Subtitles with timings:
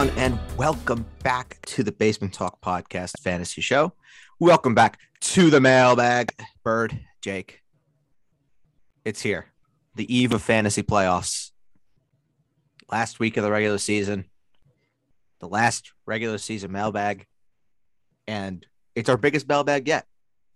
[0.00, 3.92] Everyone, and welcome back to the Basement Talk Podcast Fantasy Show.
[4.38, 6.32] Welcome back to the mailbag.
[6.64, 7.60] Bird, Jake,
[9.04, 9.52] it's here.
[9.96, 11.50] The eve of fantasy playoffs.
[12.90, 14.24] Last week of the regular season,
[15.38, 17.26] the last regular season mailbag,
[18.26, 18.64] and
[18.94, 20.06] it's our biggest mailbag yet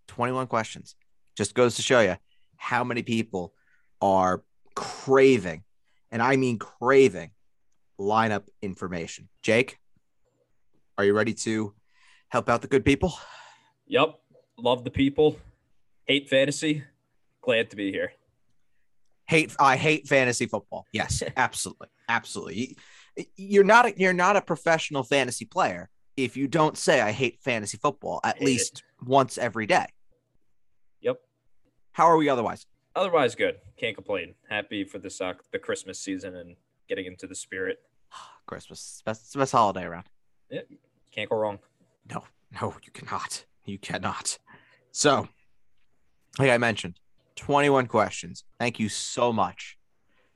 [0.09, 0.95] 21 questions.
[1.37, 2.17] Just goes to show you
[2.57, 3.53] how many people
[4.01, 4.43] are
[4.75, 5.65] craving,
[6.11, 7.33] and I mean craving,
[7.99, 9.29] lineup information.
[9.43, 9.79] Jake,
[10.99, 11.75] are you ready to
[12.29, 13.15] help out the good people?
[13.87, 14.19] Yep.
[14.57, 15.39] Love the people.
[16.07, 16.85] Hate fantasy.
[17.41, 18.13] Glad to be here.
[19.27, 20.87] Hate I hate fantasy football.
[20.93, 21.89] Yes, absolutely.
[22.09, 22.77] Absolutely.
[23.37, 27.41] You're not a, you're not a professional fantasy player if you don't say I hate
[27.43, 29.87] fantasy football at Hate least once every day.
[31.01, 31.17] Yep.
[31.93, 32.67] How are we otherwise?
[32.97, 33.57] Otherwise, good.
[33.77, 34.35] Can't complain.
[34.49, 36.57] Happy for the uh, the Christmas season and
[36.89, 37.79] getting into the spirit.
[38.47, 39.03] Christmas.
[39.05, 40.05] Best, best holiday around.
[41.13, 41.59] Can't go wrong.
[42.11, 42.25] No,
[42.61, 43.45] no, you cannot.
[43.65, 44.39] You cannot.
[44.93, 45.29] So,
[46.39, 46.99] like I mentioned,
[47.37, 48.45] 21 questions.
[48.59, 49.79] Thank you so much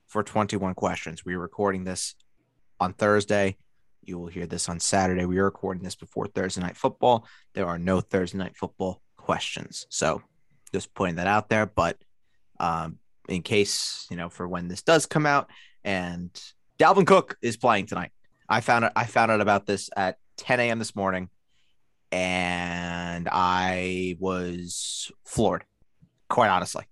[0.07, 1.23] for 21 questions.
[1.23, 2.15] We're recording this
[2.79, 3.57] on Thursday.
[4.01, 5.25] You will hear this on Saturday.
[5.25, 7.27] We are recording this before Thursday night football.
[7.53, 9.85] There are no Thursday night football questions.
[9.89, 10.21] So,
[10.73, 11.65] just putting that out there.
[11.65, 11.97] But
[12.59, 15.49] um, in case, you know, for when this does come out,
[15.83, 16.31] and
[16.79, 18.11] Dalvin Cook is playing tonight.
[18.47, 18.91] I found it.
[18.95, 20.79] I found out about this at 10 a.m.
[20.79, 21.29] this morning,
[22.11, 25.65] and I was floored,
[26.29, 26.85] quite honestly.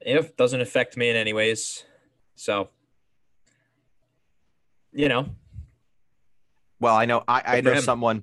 [0.00, 1.84] It doesn't affect me in any ways.
[2.36, 2.68] So,
[4.92, 5.26] you know,
[6.80, 7.82] Well, I know I, I know him.
[7.82, 8.22] someone.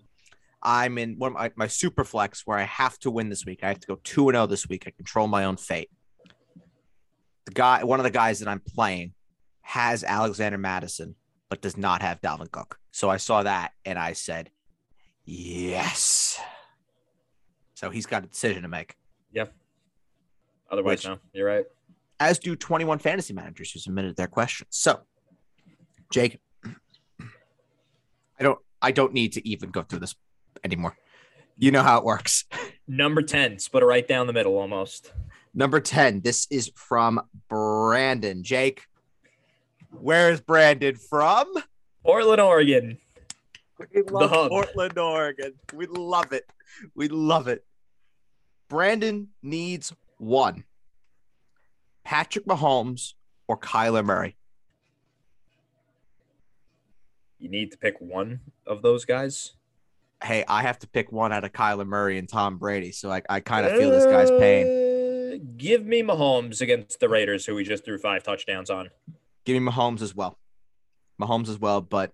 [0.61, 3.59] I'm in one of my, my super flex where I have to win this week.
[3.63, 4.83] I have to go two and zero this week.
[4.87, 5.89] I control my own fate.
[7.53, 9.13] Guy, one of the guys that I'm playing,
[9.61, 11.15] has Alexander Mattison,
[11.49, 12.77] but does not have Dalvin Cook.
[12.91, 14.49] So I saw that and I said,
[15.25, 16.39] yes.
[17.75, 18.95] So he's got a decision to make.
[19.31, 19.53] Yep.
[20.71, 21.19] Otherwise, Which- no.
[21.33, 21.65] You're right.
[22.19, 24.69] as do 21 fantasy managers who submitted their questions.
[24.71, 25.01] So,
[26.11, 26.39] Jake,
[28.39, 30.15] I don't I don't need to even go through this
[30.63, 30.97] anymore.
[31.57, 32.45] You know how it works.
[32.87, 35.13] Number 10, split it right down the middle almost.
[35.53, 38.43] Number 10, this is from Brandon.
[38.43, 38.85] Jake,
[39.91, 41.53] where is Brandon from?
[42.03, 42.97] Portland, Oregon.
[43.93, 44.49] We love hub.
[44.49, 45.53] Portland, Oregon.
[45.73, 46.49] We love it.
[46.95, 47.63] We love it.
[48.69, 50.63] Brandon needs one.
[52.03, 53.13] Patrick Mahomes
[53.47, 54.35] or Kyler Murray.
[57.39, 59.53] You need to pick one of those guys.
[60.23, 62.91] hey, I have to pick one out of Kyler Murray and Tom Brady.
[62.91, 64.65] So I, I kind of feel this guy's pain.
[65.57, 68.89] Give me Mahomes against the Raiders, who we just threw five touchdowns on.
[69.45, 70.37] Give me Mahomes as well.
[71.21, 72.11] Mahomes as well, but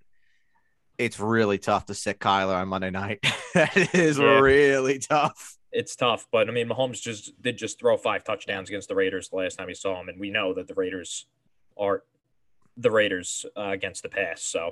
[0.98, 3.20] it's really tough to sit Kyler on Monday night.
[3.54, 4.40] that is Yeah.
[4.40, 5.58] really tough.
[5.72, 9.30] It's tough, but I mean, Mahomes just did just throw five touchdowns against the Raiders
[9.30, 11.28] the last time he saw him, and we know that the Raiders
[11.78, 12.04] are
[12.76, 14.42] the Raiders uh, against the pass.
[14.42, 14.72] So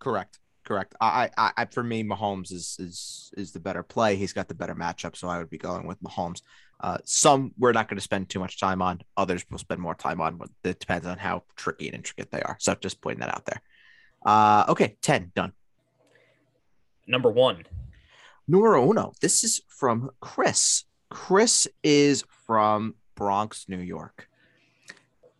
[0.00, 0.38] Correct.
[0.64, 0.94] Correct.
[1.00, 4.16] I, I, I, for me, Mahomes is is is the better play.
[4.16, 6.42] He's got the better matchup, so I would be going with Mahomes.
[6.80, 9.00] Uh, some we're not going to spend too much time on.
[9.16, 10.40] Others we'll spend more time on.
[10.64, 12.56] It depends on how tricky and intricate they are.
[12.60, 13.60] So just pointing that out there.
[14.24, 15.52] Uh, okay, ten done.
[17.06, 17.64] number one,
[18.46, 19.12] Numero uno.
[19.20, 20.84] This is from Chris.
[21.10, 24.28] Chris is from Bronx, New York.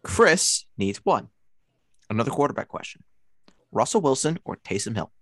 [0.02, 1.28] Chris needs one.
[2.10, 3.02] Another quarterback question.
[3.72, 5.12] Russell Wilson or Taysom Hill?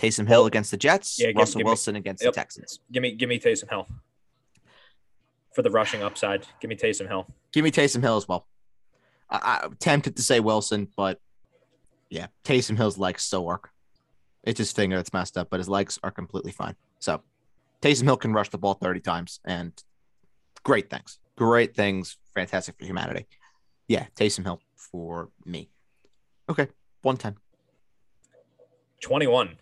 [0.00, 1.18] Taysom Hill against the Jets.
[1.20, 2.32] yeah, give- Russell give me- Wilson against yep.
[2.32, 2.80] the Texans.
[2.90, 3.86] give me give me Taysom Hill
[5.54, 6.46] for the rushing upside.
[6.60, 7.26] Give me Taysom Hill.
[7.52, 8.46] Give me Taysom Hill as well.
[9.28, 11.18] I, I'm tempted to say Wilson, but
[12.08, 13.70] yeah, Taysom Hill's legs still work.
[14.42, 16.76] It's his finger that's messed up, but his legs are completely fine.
[16.98, 17.20] So
[17.82, 19.72] Taysom Hill can rush the ball 30 times and
[20.64, 21.18] great things.
[21.36, 22.16] Great things.
[22.34, 23.26] Fantastic for humanity.
[23.86, 25.68] Yeah, Taysom Hill for me.
[26.48, 26.68] Okay,
[27.02, 27.36] 110.
[29.00, 29.56] Twenty one,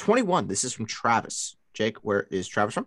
[0.00, 0.48] 21.
[0.48, 1.56] This is from Travis.
[1.74, 2.86] Jake, where is Travis from?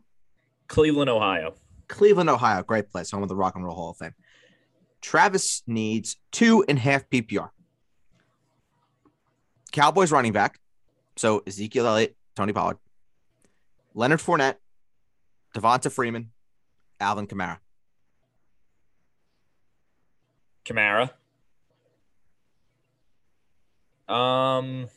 [0.67, 1.53] Cleveland, Ohio.
[1.87, 2.63] Cleveland, Ohio.
[2.63, 3.11] Great place.
[3.11, 4.15] Home of the Rock and Roll Hall of Fame.
[4.99, 7.51] Travis needs two and a half PPR.
[9.71, 10.59] Cowboys running back.
[11.15, 12.77] So Ezekiel Elliott, Tony Pollard,
[13.93, 14.55] Leonard Fournette,
[15.55, 16.31] Devonta Freeman,
[16.99, 17.59] Alvin Kamara.
[20.65, 21.11] Kamara.
[24.11, 24.87] Um,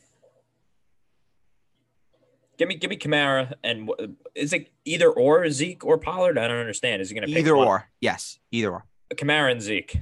[2.57, 3.89] give me give me Kamara and
[4.35, 6.37] is it either or Zeke or Pollard?
[6.37, 7.01] I don't understand.
[7.01, 7.67] Is he going to pick Either one?
[7.67, 7.89] or.
[8.01, 8.85] Yes, either or.
[9.11, 10.01] Kamara and Zeke?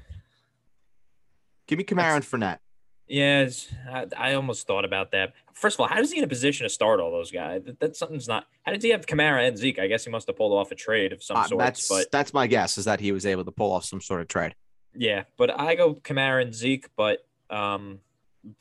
[1.67, 2.59] Give me Kamara and Fournette.
[3.07, 3.47] Yeah,
[3.91, 5.33] I, I, almost thought about that.
[5.53, 7.61] First of all, how does he in a position to start all those guys?
[7.63, 8.45] That, that's something's not.
[8.63, 9.77] How did he have Kamara and Zeke?
[9.77, 11.59] I guess he must have pulled off a trade of some uh, sort.
[11.59, 14.21] That's but that's my guess is that he was able to pull off some sort
[14.21, 14.55] of trade.
[14.95, 17.19] Yeah, but I go Kamara and Zeke, but
[17.51, 17.99] um,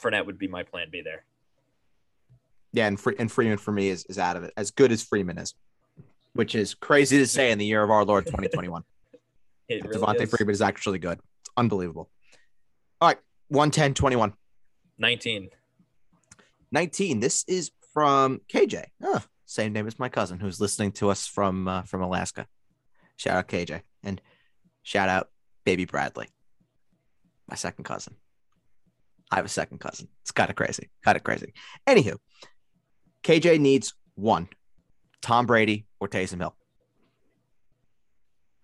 [0.03, 1.25] Fournette would be my plan B there.
[2.75, 4.53] Yeah, and, Free, and Freeman for me is, is out of it.
[4.57, 5.55] As good as Freeman is,
[6.33, 8.83] which is crazy to say in the year of our Lord 2021.
[9.69, 10.31] it really Devonta is.
[10.31, 11.21] Freeman is actually good.
[11.41, 12.11] It's unbelievable.
[13.01, 14.33] All right, 110 21.
[14.99, 15.51] 19.
[16.73, 17.21] 19.
[17.21, 18.87] This is from KJ.
[19.05, 22.49] Oh, same name as my cousin who's listening to us from uh, from Alaska.
[23.17, 24.21] Shout out KJ and
[24.83, 25.29] shout out
[25.65, 26.27] baby Bradley,
[27.49, 28.17] my second cousin.
[29.31, 30.09] I have a second cousin.
[30.23, 30.91] It's kind of crazy.
[31.05, 31.55] Kind of crazy.
[31.87, 32.17] Anywho,
[33.25, 34.49] KJ needs one
[35.23, 36.55] Tom Brady or Taysom Hill.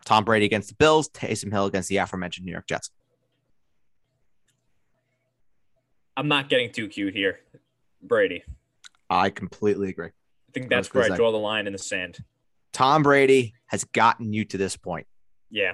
[0.05, 2.91] Tom Brady against the Bills, Taysom Hill against the aforementioned New York Jets.
[6.17, 7.41] I'm not getting too cute here.
[8.03, 8.43] Brady.
[9.09, 10.09] I completely agree.
[10.09, 12.19] I think that's where I draw the line in the sand.
[12.73, 15.07] Tom Brady has gotten you to this point.
[15.51, 15.73] Yeah.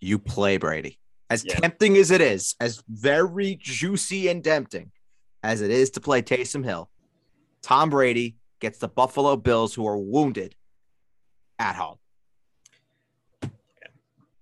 [0.00, 0.98] You play Brady.
[1.30, 1.54] As Yeah.
[1.56, 4.92] tempting as it is, as very juicy and tempting
[5.42, 6.90] as it is to play Taysom Hill,
[7.62, 10.54] Tom Brady gets the Buffalo Bills, who are wounded,
[11.58, 11.96] at home.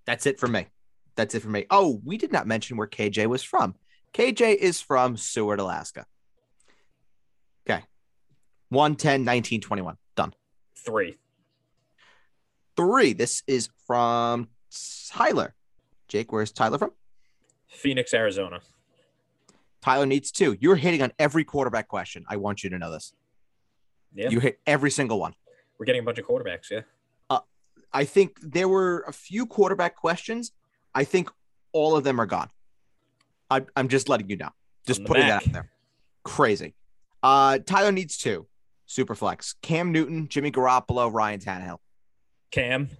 [0.06, 0.66] That's it for me.
[1.16, 1.66] That's it for me.
[1.70, 3.74] Oh, we did not mention where KJ was from.
[4.14, 6.06] KJ is from Seward, Alaska.
[7.68, 7.82] Okay.
[8.68, 9.96] 110, 19, 21.
[10.14, 10.32] Done.
[10.76, 11.16] Three.
[12.76, 13.12] Three.
[13.12, 14.48] This is from
[15.10, 15.54] Tyler.
[16.08, 16.92] Jake, where's Tyler from?
[17.68, 18.60] Phoenix, Arizona.
[19.86, 20.56] Tyler needs two.
[20.60, 22.24] You're hitting on every quarterback question.
[22.28, 23.14] I want you to know this.
[24.12, 24.30] Yeah.
[24.30, 25.34] You hit every single one.
[25.78, 26.70] We're getting a bunch of quarterbacks.
[26.70, 26.80] Yeah.
[27.92, 30.52] I think there were a few quarterback questions.
[30.94, 31.30] I think
[31.72, 32.50] all of them are gone.
[33.48, 34.50] I, I'm just letting you know.
[34.86, 35.44] Just putting back.
[35.44, 35.70] that out there.
[36.22, 36.74] Crazy.
[37.22, 38.46] Uh, Tyler needs two.
[38.86, 39.54] Superflex.
[39.62, 41.78] Cam Newton, Jimmy Garoppolo, Ryan Tannehill.
[42.50, 42.90] Cam.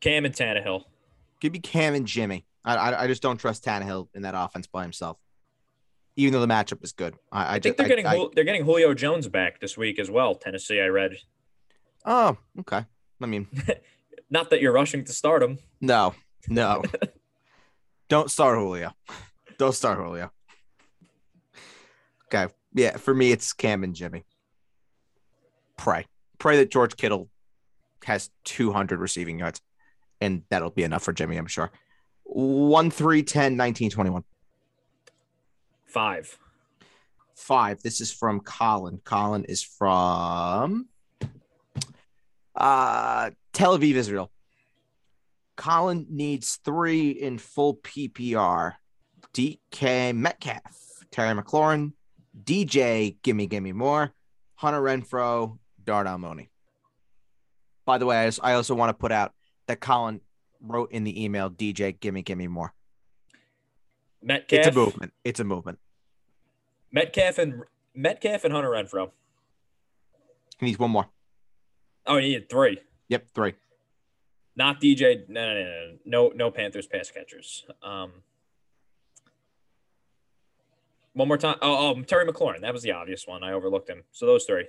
[0.00, 0.84] Cam and Tannehill.
[1.40, 2.45] Give me Cam and Jimmy.
[2.74, 5.18] I, I, just don't trust Tannehill in that offense by himself.
[6.16, 7.14] Even though the matchup is good.
[7.30, 10.10] I, I, I think just- they're getting they're getting Julio Jones back this week as
[10.10, 10.34] well.
[10.34, 11.16] Tennessee, I read.
[12.04, 12.84] Oh, okay.
[13.22, 13.46] I mean,
[14.30, 15.58] Not that you're rushing to start him.
[15.80, 16.14] no,
[16.48, 16.82] no.
[18.08, 18.92] Don't start Julio.
[19.58, 20.30] Don't start Julio.
[22.26, 22.52] Okay.
[22.74, 24.24] Yeah, for me, it's Cam and Jimmy.
[25.76, 26.06] Pray.
[26.38, 27.28] Pray that George Kittle
[28.04, 29.60] has 200 receiving yards,
[30.20, 31.70] and that'll be enough for Jimmy, I'm sure.
[32.26, 34.24] 1 3 10 19 21.
[35.86, 36.38] Five.
[37.34, 37.82] Five.
[37.82, 39.00] This is from Colin.
[39.04, 40.88] Colin is from
[42.54, 44.30] uh, Tel Aviv, Israel.
[45.56, 48.74] Colin needs three in full PPR.
[49.32, 51.92] DK Metcalf, Terry McLaurin,
[52.42, 54.12] DJ, gimme, gimme more,
[54.54, 56.48] Hunter Renfrow, Darnell Mooney.
[57.84, 59.32] By the way, I, I also want to put out
[59.66, 60.22] that Colin
[60.66, 62.74] wrote in the email, DJ, gimme, gimme more.
[64.22, 64.58] Metcalf.
[64.58, 65.12] It's a movement.
[65.24, 65.78] It's a movement.
[66.92, 67.62] Metcalf and
[67.94, 69.10] Metcalf and Hunter Renfrow.
[70.58, 71.06] He needs one more.
[72.06, 72.78] Oh, he needed three.
[73.08, 73.54] Yep, three.
[74.56, 75.28] Not DJ.
[75.28, 77.66] No, no, no, no, no, no Panthers pass catchers.
[77.82, 78.12] Um,
[81.12, 81.56] one more time.
[81.62, 82.62] Oh, oh, Terry McLaurin.
[82.62, 83.42] That was the obvious one.
[83.44, 84.04] I overlooked him.
[84.12, 84.66] So those three.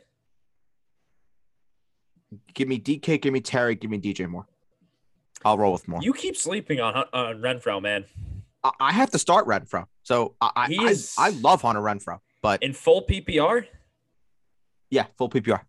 [2.54, 4.48] Give me DK, give me Terry, give me DJ Moore.
[5.46, 6.02] I'll roll with more.
[6.02, 8.06] You keep sleeping on on Renfrow, man.
[8.64, 9.86] I, I have to start Renfrow.
[10.04, 13.66] So I I, He I- is- I love Hunter Renfrow, but In full PPR,
[14.90, 15.62] yeah, full PPR.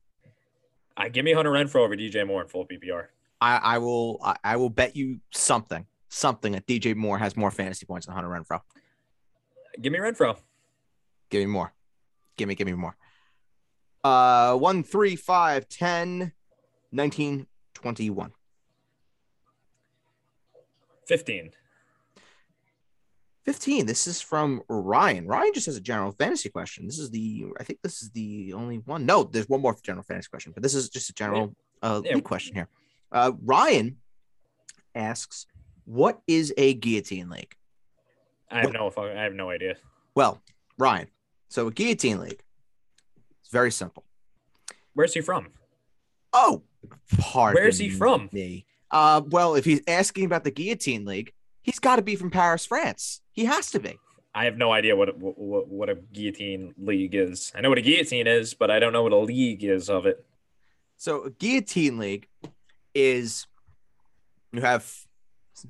[0.96, 3.06] I give me Hunter Renfrow over DJ Moore in full PPR.
[3.40, 7.50] I, I will I, I will bet you something something that DJ Moore has more
[7.50, 8.60] fantasy points than Hunter Renfrow.
[9.80, 10.36] Give me Renfrow.
[11.30, 11.72] Give me more.
[12.36, 12.96] Give me give me more.
[14.02, 16.32] Uh, one, three, five, 10,
[16.92, 18.32] 19, 21.
[21.08, 21.50] 15.
[23.44, 23.86] 15.
[23.86, 25.26] This is from Ryan.
[25.26, 26.86] Ryan just has a general fantasy question.
[26.86, 29.06] This is the, I think this is the only one.
[29.06, 32.16] No, there's one more general fantasy question, but this is just a general uh, Yeah.
[32.16, 32.68] league question here.
[33.10, 33.96] Uh, Ryan
[34.94, 35.46] asks,
[35.86, 37.54] What is a guillotine league?
[38.50, 39.76] I have no I have no idea.
[40.14, 40.42] Well,
[40.78, 41.08] Ryan,
[41.48, 42.42] so a guillotine league,
[43.40, 44.04] it's very simple.
[44.92, 45.48] Where's he from?
[46.34, 46.62] Oh,
[47.18, 48.28] pardon Where's he from?
[48.32, 48.66] Me.
[48.90, 52.64] Uh, well, if he's asking about the guillotine league, he's got to be from Paris,
[52.64, 53.20] France.
[53.32, 53.98] He has to be.
[54.34, 57.52] I have no idea what what, what a guillotine league is.
[57.54, 60.06] I know what a guillotine is, but I don't know what a league is of
[60.06, 60.24] it.
[60.96, 62.28] So a guillotine league
[62.94, 63.46] is
[64.52, 64.90] you have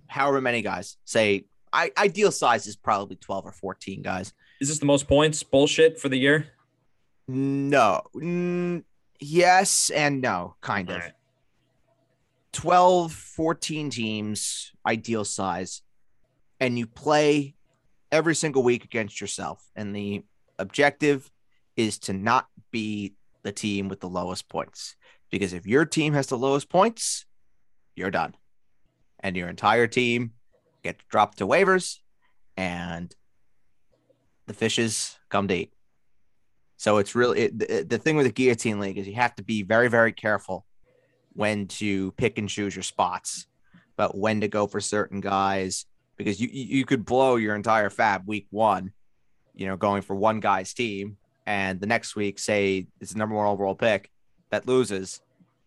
[0.07, 0.97] however many guys.
[1.05, 4.33] Say I, ideal size is probably 12 or 14 guys.
[4.61, 6.47] Is this the most points bullshit for the year?
[7.29, 8.03] No.
[8.15, 8.85] Mm,
[9.21, 10.97] yes and no, kind of.
[10.97, 11.13] All right.
[12.53, 15.83] 12, 14 teams, ideal size,
[16.61, 17.55] and you play
[18.11, 19.65] every single week against yourself.
[19.77, 20.25] And the
[20.59, 21.31] objective
[21.77, 24.97] is to not be the team with the lowest points.
[25.31, 27.27] Because if your team has the lowest points,
[27.95, 28.35] you're done.
[29.21, 30.33] And your entire team
[30.83, 31.99] gets dropped to waivers,
[32.57, 33.15] and
[34.47, 35.73] the fishes come to eat.
[36.77, 39.43] So it's really it, the, the thing with the guillotine league is you have to
[39.43, 40.65] be very, very careful
[41.35, 43.47] when to pick and choose your spots,
[43.97, 48.27] but when to go for certain guys because you you could blow your entire fab
[48.27, 48.93] week one,
[49.55, 51.17] you know, going for one guy's team,
[51.47, 54.11] and the next week say it's the number one overall pick
[54.51, 55.21] that loses,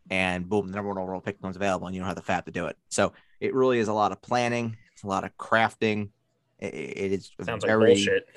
[0.09, 2.45] and boom, the number one overall pick becomes available, and you don't have the fab
[2.45, 2.77] to do it.
[2.89, 6.09] So it really is a lot of planning, it's a lot of crafting.
[6.59, 8.27] It, it is Sounds like very, bullshit.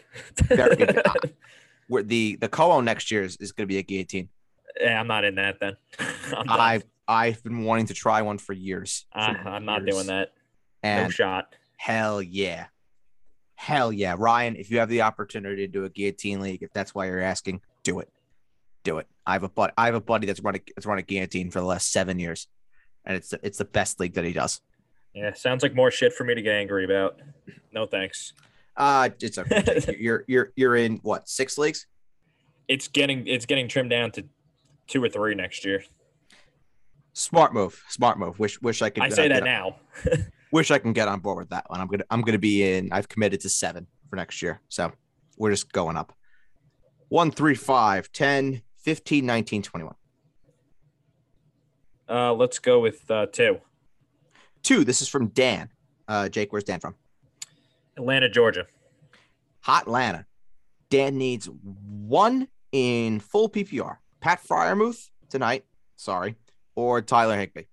[0.47, 1.02] very-
[1.88, 4.28] where the the co next year is, is going to be a guillotine.
[4.81, 5.76] yeah, I'm not in that then.
[6.31, 6.83] Not.
[7.06, 9.06] I've been wanting to try one for years.
[9.12, 10.32] For I'm not doing that.
[10.82, 11.54] No And shot.
[11.76, 12.66] hell yeah,
[13.56, 14.56] hell yeah, Ryan.
[14.56, 17.61] If you have the opportunity to do a guillotine league, if that's why you're asking,
[17.82, 18.08] do it,
[18.84, 19.06] do it.
[19.26, 19.73] I have a buddy.
[19.76, 22.18] I have a buddy that's run a that's run a guillotine for the last seven
[22.18, 22.49] years,
[23.04, 24.61] and it's it's the best league that he does.
[25.14, 27.20] Yeah, sounds like more shit for me to get angry about.
[27.73, 28.32] No thanks.
[28.76, 29.96] Uh it's okay.
[29.99, 31.87] you're you're you're in what six leagues?
[32.66, 34.25] It's getting it's getting trimmed down to
[34.88, 35.84] two or three next year.
[37.14, 38.38] Smart move, smart move.
[38.40, 39.04] Wish wish I could.
[39.04, 39.76] I uh, say get that now.
[40.52, 41.80] wish I can get on board with that one.
[41.80, 42.92] I'm gonna I'm gonna be in.
[42.92, 44.92] I've committed to seven for next year, so
[45.38, 46.12] we're just going up.
[47.09, 49.94] One, three, five, 10, 15, 19, 21.
[52.09, 53.59] Uh, let's go with uh, two.
[54.62, 54.85] Two.
[54.85, 55.71] This is from Dan.
[56.09, 56.97] Uh, Jake, where's Dan from?
[57.97, 58.66] Atlanta, Georgia.
[59.61, 60.26] Hot Atlanta.
[60.90, 63.99] Dan needs one in full PPR.
[64.21, 65.64] Pat Freiermuth tonight.
[65.97, 66.35] Sorry,
[66.75, 67.66] or Tyler Higby.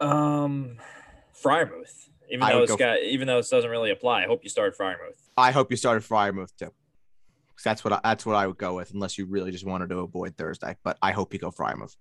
[0.00, 0.78] Um,
[1.42, 2.08] Freiermuth.
[2.30, 4.76] Even I though it's got, even though this doesn't really apply, I hope you start
[4.76, 5.18] Freiermuth.
[5.36, 6.72] I hope you started Freiermuth too.
[7.62, 9.98] That's what I, that's what I would go with, unless you really just wanted to
[9.98, 10.76] avoid Thursday.
[10.82, 11.94] But I hope you go Freiermuth.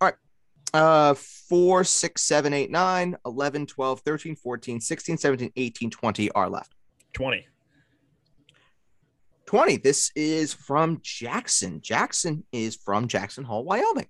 [0.00, 0.14] All right.
[0.74, 6.50] Uh 4, 6, 7, 8, 9, 11, 12, 13, 14, 16, 17, 18, 20 are
[6.50, 6.74] left.
[7.12, 7.46] Twenty.
[9.48, 9.78] 20.
[9.78, 11.80] This is from Jackson.
[11.80, 14.08] Jackson is from Jackson Hole, Wyoming.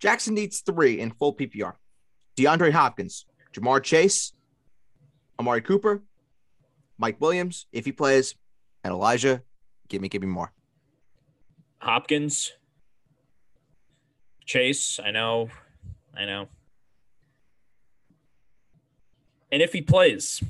[0.00, 1.74] Jackson needs three in full PPR.
[2.36, 4.32] DeAndre Hopkins, Ja'Marr Chase,
[5.38, 6.02] Amari Cooper,
[6.98, 8.34] Mike Williams, if he plays,
[8.82, 9.42] and Elijah.
[9.86, 10.52] Give me, give me more.
[11.78, 12.50] Hopkins.
[14.44, 14.98] Chase.
[14.98, 15.50] I know.
[16.16, 16.48] I know.
[19.52, 20.42] And if he plays,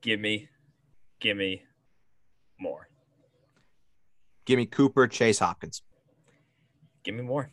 [0.00, 0.48] give me,
[1.22, 1.62] give me
[2.58, 2.88] more.
[4.44, 5.82] Give me Cooper, Chase, Hopkins.
[7.04, 7.50] Give me more.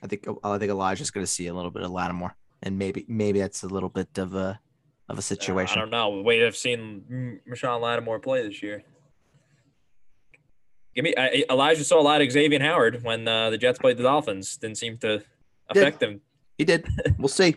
[0.00, 3.04] I think I think Elijah's going to see a little bit of Lattimore, and maybe
[3.08, 4.60] maybe that's a little bit of a
[5.08, 5.78] of a Uh, situation.
[5.78, 6.20] I don't know.
[6.22, 8.84] Way I've seen Rashawn Lattimore play this year.
[10.94, 13.96] Give me I, Elijah saw a lot of Xavier Howard when uh, the Jets played
[13.96, 14.56] the Dolphins.
[14.56, 15.22] Didn't seem to
[15.68, 16.20] affect him.
[16.58, 16.86] He did.
[17.18, 17.56] We'll see.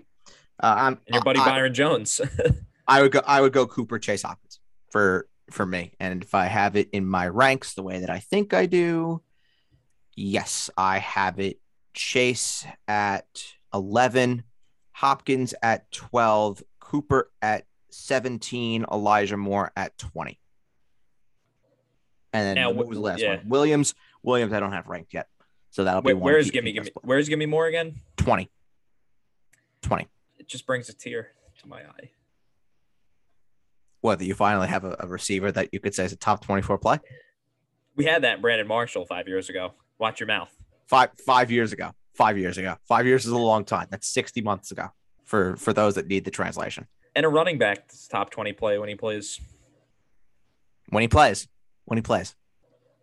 [0.61, 2.21] Uh, I'm And your buddy I- Byron Jones.
[2.87, 3.21] I would go.
[3.25, 5.93] I would go Cooper, Chase, Hopkins for for me.
[5.99, 9.21] And if I have it in my ranks the way that I think I do,
[10.15, 11.59] yes, I have it.
[11.93, 14.43] Chase at eleven,
[14.93, 20.39] Hopkins at twelve, Cooper at seventeen, Elijah Moore at twenty.
[22.33, 23.37] And then Now, what was the last yeah.
[23.37, 23.49] one?
[23.49, 23.93] Williams.
[24.23, 25.27] Williams, I don't have ranked yet,
[25.71, 26.23] so that'll be Wait, one.
[26.31, 27.95] where's give me give me where's give me more again?
[28.17, 28.49] 20.
[29.81, 30.07] 20.
[30.41, 32.09] It just brings a tear to my eye.
[34.01, 36.79] Whether you finally have a, a receiver that you could say is a top 24
[36.79, 36.97] play.
[37.95, 39.75] We had that Brandon Marshall five years ago.
[39.99, 40.49] Watch your mouth.
[40.87, 41.91] five five years ago.
[42.15, 42.75] Five years ago.
[42.87, 43.85] Five years is a long time.
[43.91, 44.87] That's sixty months ago.
[45.25, 46.87] For for those that need the translation.
[47.15, 49.39] And a running back that's top twenty play when he plays.
[50.89, 51.47] When he plays,
[51.85, 52.35] when he plays.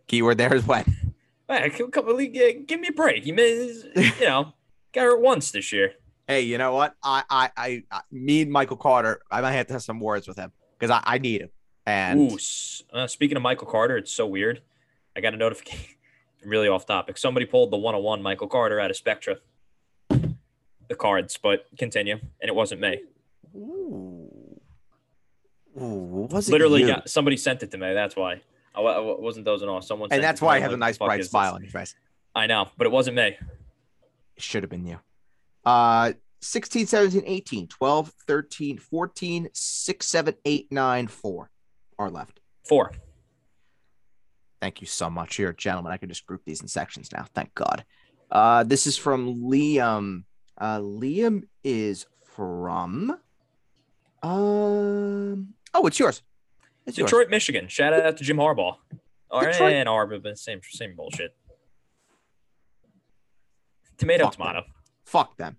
[0.08, 0.84] Keyword there is when.
[1.50, 3.24] Hey, come, come, give me a break.
[3.24, 4.52] He may, you know,
[4.92, 5.94] got hurt once this year.
[6.28, 6.94] Hey, you know what?
[7.02, 9.22] I I I, I me and Michael Carter.
[9.30, 11.50] I might have to have some words with him because I, I need him.
[11.86, 12.38] And Ooh,
[12.92, 14.60] uh, speaking of Michael Carter, it's so weird.
[15.16, 15.96] I got a notification,
[16.44, 17.16] really off topic.
[17.16, 19.36] Somebody pulled the 101 Michael Carter out of Spectra,
[20.10, 22.18] the cards, but continue.
[22.42, 23.00] And it wasn't me.
[23.56, 24.60] Ooh.
[25.80, 26.88] Ooh, was it Literally, you?
[26.88, 27.94] got, somebody sent it to me.
[27.94, 28.42] That's why.
[28.74, 29.84] I, I wasn't dozing off.
[29.84, 30.56] Someone And that's why.
[30.56, 31.94] I have a nice bright smile on your face.
[32.34, 33.36] I know, but it wasn't me.
[34.36, 34.98] It should have been you.
[35.68, 41.50] Uh 16, 17, 18, 12, 13, 14, 6, 7, 8, 9, 4
[41.98, 42.40] are left.
[42.64, 42.92] Four.
[44.60, 45.36] Thank you so much.
[45.36, 45.92] Here, gentlemen.
[45.92, 47.26] I can just group these in sections now.
[47.34, 47.84] Thank God.
[48.30, 50.24] Uh, this is from Liam.
[50.56, 53.18] Uh, Liam is from.
[54.22, 55.54] Um.
[55.74, 56.22] Oh, it's yours.
[56.86, 57.10] It's yours.
[57.10, 57.68] Detroit, Michigan.
[57.68, 58.76] Shout out to Jim Harbaugh.
[59.30, 61.34] Or Detroit- Ann Arbor, but same same bullshit.
[63.96, 64.62] Tomato, Fuck tomato.
[65.08, 65.56] Fuck them.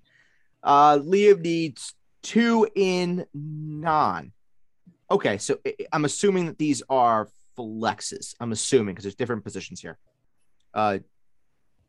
[0.64, 4.32] Uh, Liam needs two in non.
[5.10, 5.60] Okay, so
[5.92, 7.28] I'm assuming that these are
[7.58, 8.36] flexes.
[8.40, 9.98] I'm assuming because there's different positions here.
[10.72, 11.00] Uh,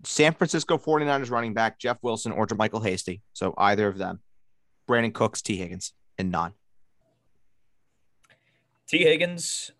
[0.04, 3.20] San Francisco 49ers running back Jeff Wilson or Michael Hasty.
[3.34, 4.20] So either of them.
[4.88, 6.54] Brandin Cooks, Tee Higgins, and non.
[8.88, 9.70] Tee Higgins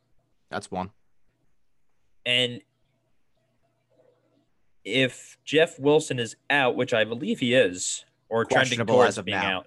[0.51, 0.91] That's one.
[2.27, 2.61] and
[4.85, 9.59] if Jeff Wilson is out, which I believe he is, or trending towards being now.
[9.59, 9.67] out,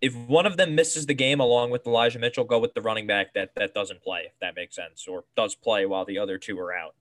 [0.00, 3.06] if one of them misses the game along with Elijah Mitchell, go with the running
[3.06, 6.38] back that that doesn't play, if that makes sense, or does play while the other
[6.38, 6.94] two are out.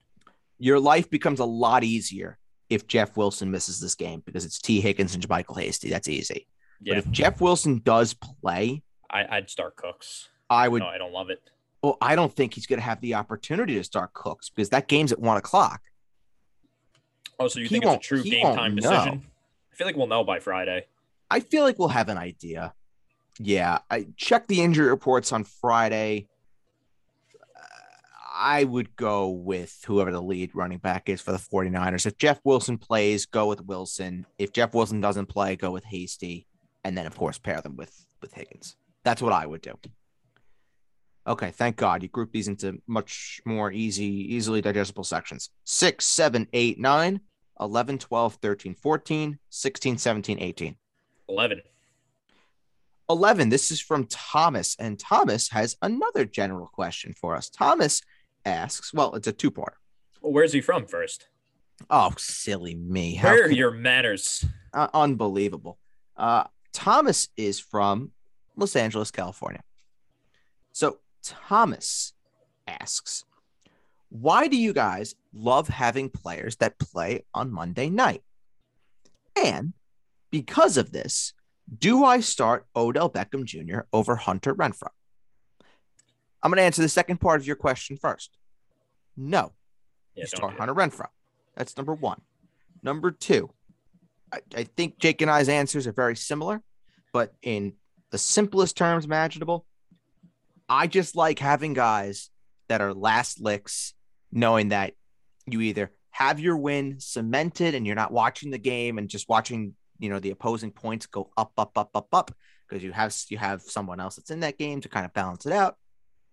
[0.59, 2.37] Your life becomes a lot easier
[2.69, 5.89] if Jeff Wilson misses this game because it's Tee Higgins and Michael Hasty.
[5.89, 6.47] That's easy.
[6.81, 10.29] Yeah, But if Jeff Wilson does play, I, I'd start Cooks.
[10.49, 11.41] I would No, I don't love it.
[11.81, 14.87] Well, I don't think he's going to have the opportunity to start Cooks because that
[14.87, 15.81] game's at one o'clock.
[17.39, 18.81] Oh, so you He think it's a true game time know.
[18.81, 19.23] decision?
[19.71, 20.85] I feel like we'll know by Friday.
[21.29, 22.73] I feel like we'll have an idea.
[23.39, 26.27] Yeah, I checked the injury reports on Friday.
[27.55, 27.59] Uh,
[28.35, 32.05] I would go with whoever the lead running back is for the 49ers.
[32.05, 34.27] If Jeff Wilson plays, go with Wilson.
[34.37, 36.45] If Jeff Wilson doesn't play, go with Hasty.
[36.83, 38.75] And then, of course, pair them with, with Higgins.
[39.03, 39.73] That's what I would do.
[41.25, 42.03] Okay, thank God.
[42.03, 45.49] You group these into much more easy, easily digestible sections.
[45.63, 47.19] 6, 7, 8, 9,
[47.61, 50.75] 11, 12, 13, 14, 16, 17, 18.
[51.29, 51.61] Eleven.
[53.09, 53.49] 11.
[53.49, 57.49] This is from Thomas, and Thomas has another general question for us.
[57.49, 58.01] Thomas
[58.45, 59.75] asks, well, it's a two part.
[60.21, 61.27] Well, where's he from first?
[61.89, 63.15] Oh, silly me.
[63.15, 64.45] How Where are your manners?
[64.73, 65.79] uh, unbelievable.
[66.17, 68.11] Uh, Thomas is from
[68.55, 69.61] Los Angeles, California.
[70.71, 72.13] So Thomas
[72.67, 73.23] asks,
[74.09, 78.21] why do you guys love having players that play on Monday night?
[79.35, 79.73] And
[80.29, 81.33] because of this,
[81.79, 83.81] do I start Odell Beckham Jr.
[83.91, 84.89] over Hunter Renfrow?
[86.41, 88.37] I'm going to answer the second part of your question first.
[89.15, 89.53] No,
[90.15, 91.07] Yeah, you start do Hunter Renfrow.
[91.55, 92.21] That's number one.
[92.83, 93.49] Number two,
[94.31, 96.61] I, I think Jake and I's answers are very similar,
[97.13, 97.73] but in
[98.11, 99.65] the simplest terms imaginable,
[100.69, 102.29] I just like having guys
[102.69, 103.93] that are last licks,
[104.31, 104.93] knowing that
[105.45, 109.73] you either have your win cemented and you're not watching the game and just watching,
[109.99, 112.31] you know, the opposing points go up, up, up, up, up,
[112.67, 115.45] because you have you have someone else that's in that game to kind of balance
[115.45, 115.75] it out.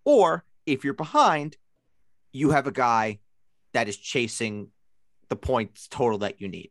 [0.05, 1.57] Or if you're behind,
[2.33, 3.21] you have a guy
[3.73, 4.69] that is chasing
[5.29, 6.71] the points total that you need.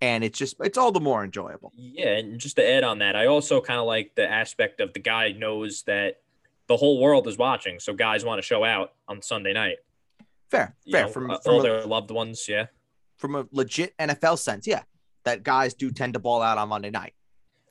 [0.00, 1.72] And it's just it's all the more enjoyable.
[1.74, 4.92] Yeah, and just to add on that, I also kind of like the aspect of
[4.92, 6.16] the guy knows that
[6.72, 9.76] the whole world is watching, so guys want to show out on Sunday night.
[10.50, 11.02] Fair, You fair.
[11.04, 12.66] know, from uh, from all a, their loved ones, yeah,
[13.18, 14.84] from a legit NFL sense, yeah,
[15.24, 17.12] that guys do tend to ball out on Monday night.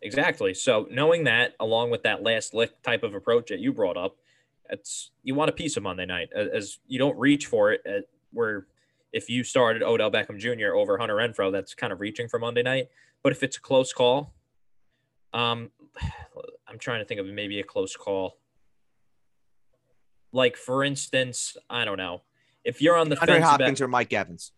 [0.04, 0.54] exactly.
[0.54, 4.18] So knowing that, along with that last lick type of approach that you brought up,
[4.70, 7.82] it's you want a piece of Monday night as, as you don't reach for it.
[7.88, 8.68] At, where
[9.12, 10.76] if you started Odell Beckham Jr.
[10.76, 12.90] over Hunter Renfrow, that's kind of reaching for Monday night.
[13.24, 14.34] But if it's a close call,
[15.34, 15.72] um,
[16.68, 18.38] I'm trying to think of maybe a close call.
[20.32, 22.22] Like for instance, I don't know.
[22.63, 24.52] If you're on the Andre fence about- Hopkins or Mike Evans.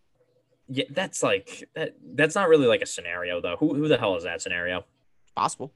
[0.68, 1.94] yeah, that's like that.
[2.02, 3.56] That's not really like a scenario though.
[3.56, 4.84] Who who the hell is that scenario?
[5.34, 5.72] Possible.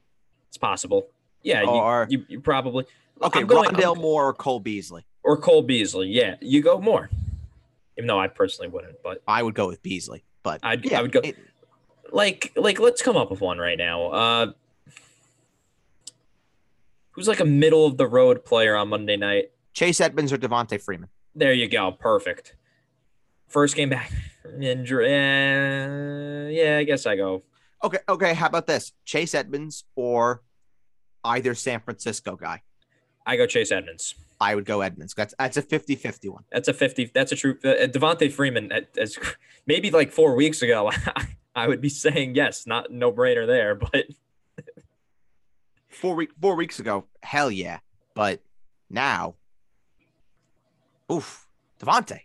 [0.47, 1.07] It's possible.
[1.43, 2.85] Yeah, you, Or- you, you probably
[3.21, 5.05] Okay, I'm going- Rondale I'm- Moore or Cole Beasley.
[5.23, 6.07] or Cole Beasley.
[6.07, 7.09] Yeah, you go more.
[7.97, 11.01] Even though I personally wouldn't, but I would go with Beasley, but I'd- yeah, I
[11.01, 11.35] would go- it-
[12.11, 14.07] like like let's come up with one right now.
[14.11, 14.51] Uh,
[17.11, 19.51] who's like a middle of the road player on Monday night?
[19.79, 21.07] Chase Edmonds or Devonta Freeman.
[21.33, 21.93] There you go.
[21.93, 22.53] Perfect.
[23.47, 24.11] First game back.
[24.59, 25.09] Injury.
[25.09, 27.43] Yeah, yeah, I guess I go.
[27.81, 28.33] Okay, okay.
[28.33, 28.91] How about this?
[29.05, 30.43] Chase Edmonds or
[31.23, 32.61] either San Francisco guy.
[33.25, 34.15] I go Chase Edmonds.
[34.41, 35.13] I would go Edmonds.
[35.13, 36.43] That's that's a 50-50 one.
[36.51, 37.11] That's a 50.
[37.13, 37.57] That's a true.
[37.63, 39.17] Uh, Devonta Freeman, at- as
[39.65, 40.91] maybe like four weeks ago,
[41.55, 43.75] I would be saying yes, not no brainer there.
[43.75, 44.07] But
[45.87, 47.79] Four week four weeks ago, hell yeah.
[48.13, 48.41] But
[48.89, 49.35] now,
[51.11, 51.47] oof.
[51.79, 52.19] Devonta,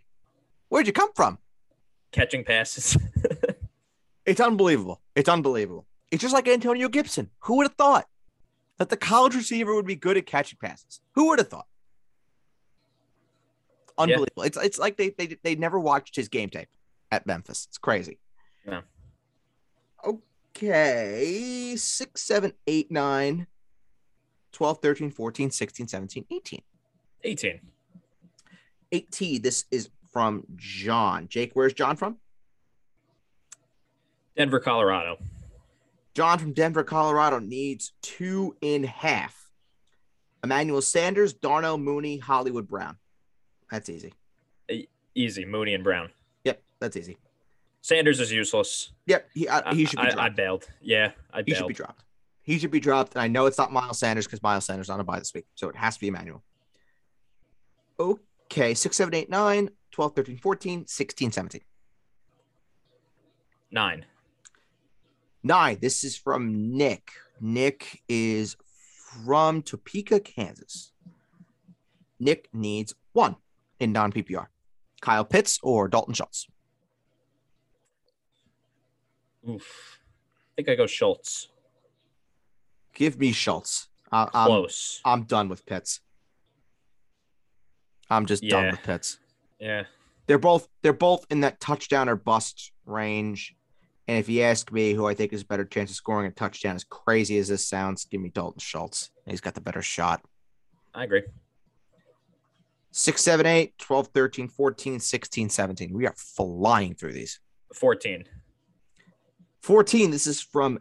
[0.69, 1.37] where'd you come from?
[2.11, 2.97] Catching passes.
[4.25, 5.01] It's unbelievable.
[5.15, 5.85] It's unbelievable.
[6.11, 7.29] It's just like Antonio Gibson.
[7.41, 8.07] Who would have thought
[8.77, 10.99] that the college receiver would be good at catching passes?
[11.13, 11.67] Who would have thought?
[13.97, 14.43] Unbelievable.
[14.43, 16.69] It's it's like they they they never watched his game tape
[17.11, 17.67] at Memphis.
[17.69, 18.19] It's crazy.
[18.67, 18.81] Yeah.
[20.05, 21.75] Okay.
[21.77, 23.47] 6, 7, 8, 9,
[24.51, 26.61] 12, 13, 14, 16, 17, 18.
[27.23, 27.59] 18.
[28.95, 29.41] 18.
[29.41, 31.27] This is from John.
[31.27, 32.17] Jake, where's John from?
[34.37, 35.17] Denver, Colorado.
[36.13, 39.51] John from Denver, Colorado needs two in half.
[40.43, 42.97] Emmanuel Sanders, Darnell Mooney, Hollywood Brown.
[43.69, 44.13] That's easy.
[45.15, 45.45] Easy.
[45.45, 46.09] Mooney and Brown.
[46.43, 47.17] Yep, that's easy.
[47.81, 48.91] Sanders is useless.
[49.07, 50.19] Yep, he, uh, he should be I, dropped.
[50.19, 50.67] I, I bailed.
[50.81, 51.47] Yeah, I bailed.
[51.47, 52.03] he should be dropped.
[52.41, 53.13] He should be dropped.
[53.13, 55.33] And I know it's not Miles Sanders because Miles Sanders is on a bye this
[55.33, 55.45] week.
[55.55, 56.43] So it has to be Emmanuel.
[57.99, 61.61] Okay, 6, 7, 8, 9, 12, 13, 14, 16, 17.
[63.71, 64.05] Nine.
[65.43, 65.77] Nine.
[65.81, 67.11] This is from Nick.
[67.41, 68.55] Nick is
[69.25, 70.91] from Topeka, Kansas.
[72.19, 73.35] Nick needs one
[73.79, 74.47] in non PPR.
[75.01, 76.47] Kyle Pitts or Dalton Schultz.
[79.47, 79.99] Oof.
[80.51, 81.49] I think I go Schultz.
[82.93, 83.89] Give me Schultz.
[84.11, 85.01] I, I'm, Close.
[85.03, 85.99] I'm done with Pitts.
[88.09, 89.17] I'm just done with Pitts.
[89.59, 89.83] yeah.
[90.27, 93.55] They're both they're both in that touchdown or bust range.
[94.07, 96.31] And if you ask me who I think has a better chance of scoring a
[96.31, 99.11] touchdown, as crazy as this sounds, give me Dalton Schultz.
[99.27, 100.21] He's got the better shot.
[100.93, 101.23] I agree.
[102.91, 105.93] 6, 7, 8, 12, 13, 14, 16, 17.
[105.93, 107.39] We are flying through these.
[107.73, 108.23] 14.
[109.61, 110.11] 14.
[110.11, 110.79] This is from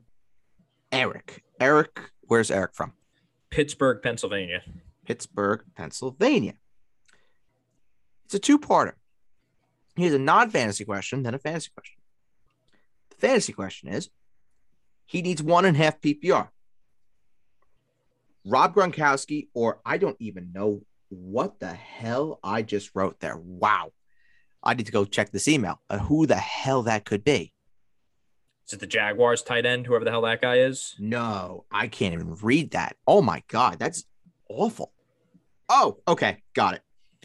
[0.92, 1.42] Eric.
[1.60, 2.92] Eric, where's Eric from?
[3.50, 4.62] Pittsburgh, Pennsylvania.
[5.06, 6.54] Pittsburgh, Pennsylvania.
[8.24, 8.92] It's a two parter.
[9.96, 12.00] Here's a non fantasy question, then a fantasy question.
[13.10, 14.10] The fantasy question is
[15.06, 16.48] he needs one and a half PPR.
[18.44, 23.36] Rob Gronkowski, or I don't even know what the hell I just wrote there.
[23.36, 23.92] Wow.
[24.62, 25.80] I need to go check this email.
[25.88, 27.52] Uh, who the hell that could be?
[28.66, 30.94] Is it the Jaguars tight end, whoever the hell that guy is?
[30.98, 32.96] No, I can't even read that.
[33.06, 34.04] Oh my God, that's
[34.48, 34.92] awful.
[35.68, 36.82] Oh, okay, got it.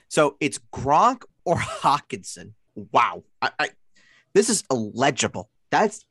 [0.09, 2.53] So it's Gronk or Hockenson.
[2.75, 3.23] Wow.
[3.41, 3.69] I, I
[4.33, 5.49] this is illegible.
[5.71, 6.03] That's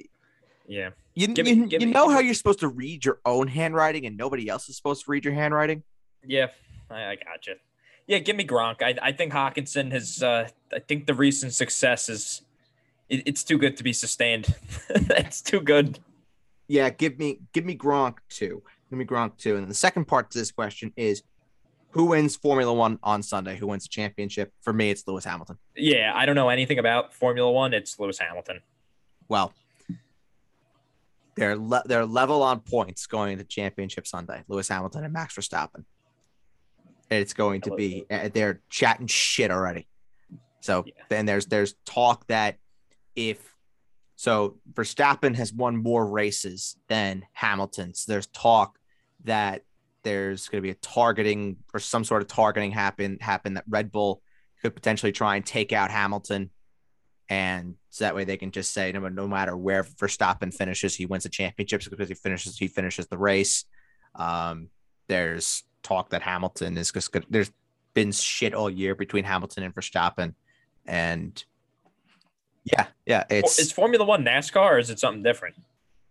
[0.67, 0.91] Yeah.
[1.15, 4.07] you, Give me- you, you me- know how you're supposed to read your own handwriting
[4.07, 5.83] and nobody else is supposed to read your handwriting?
[6.27, 6.49] Yeah.
[6.91, 7.55] I, I got you.
[8.07, 8.83] Yeah, give me Gronk.
[8.83, 10.23] I, I think Hockenson has.
[10.23, 12.41] Uh, I think the recent success is.
[13.11, 14.55] It, it's too good to be sustained.
[14.89, 15.99] it's too good.
[16.69, 18.63] Yeah, give me give me Gronk too.
[18.89, 19.57] Give me Gronk too.
[19.57, 21.23] And the second part to this question is
[21.91, 23.57] who wins Formula One on Sunday?
[23.57, 24.53] Who wins the championship?
[24.63, 25.59] For me, it's Lewis Hamilton.
[25.77, 27.73] Yeah, I don't know anything about Formula One.
[27.75, 28.61] It's Lewis Hamilton.
[29.29, 29.53] Well,
[31.37, 34.43] they're le- they're level on points going into championship Sunday.
[34.49, 35.85] Lewis Hamilton and Max Verstappen.
[37.11, 39.87] It's going to be uh, they're chatting shit already.
[40.61, 40.93] So Yeah.
[41.09, 42.57] then there's there's talk that
[43.15, 43.55] if
[44.17, 47.95] so Verstappen has won more races than Hamilton.
[47.95, 48.79] So there's talk
[49.25, 49.63] that
[50.09, 53.93] there's going to be a targeting or some sort of targeting happen happen that Red
[53.93, 54.23] Bull
[54.63, 56.51] could potentially try and take out Hamilton
[57.29, 61.05] and so that way they can just say no, no matter where Verstappen finishes, he
[61.05, 63.67] wins the championships because he finishes he finishes the race.
[64.15, 64.69] Um,
[65.09, 67.27] there's talk that Hamilton is just good.
[67.29, 67.53] There's
[67.93, 70.35] been shit all year between Hamilton and Verstappen,
[70.87, 71.45] and
[72.65, 75.57] yeah, yeah, it's is Formula One NASCAR or is it something different?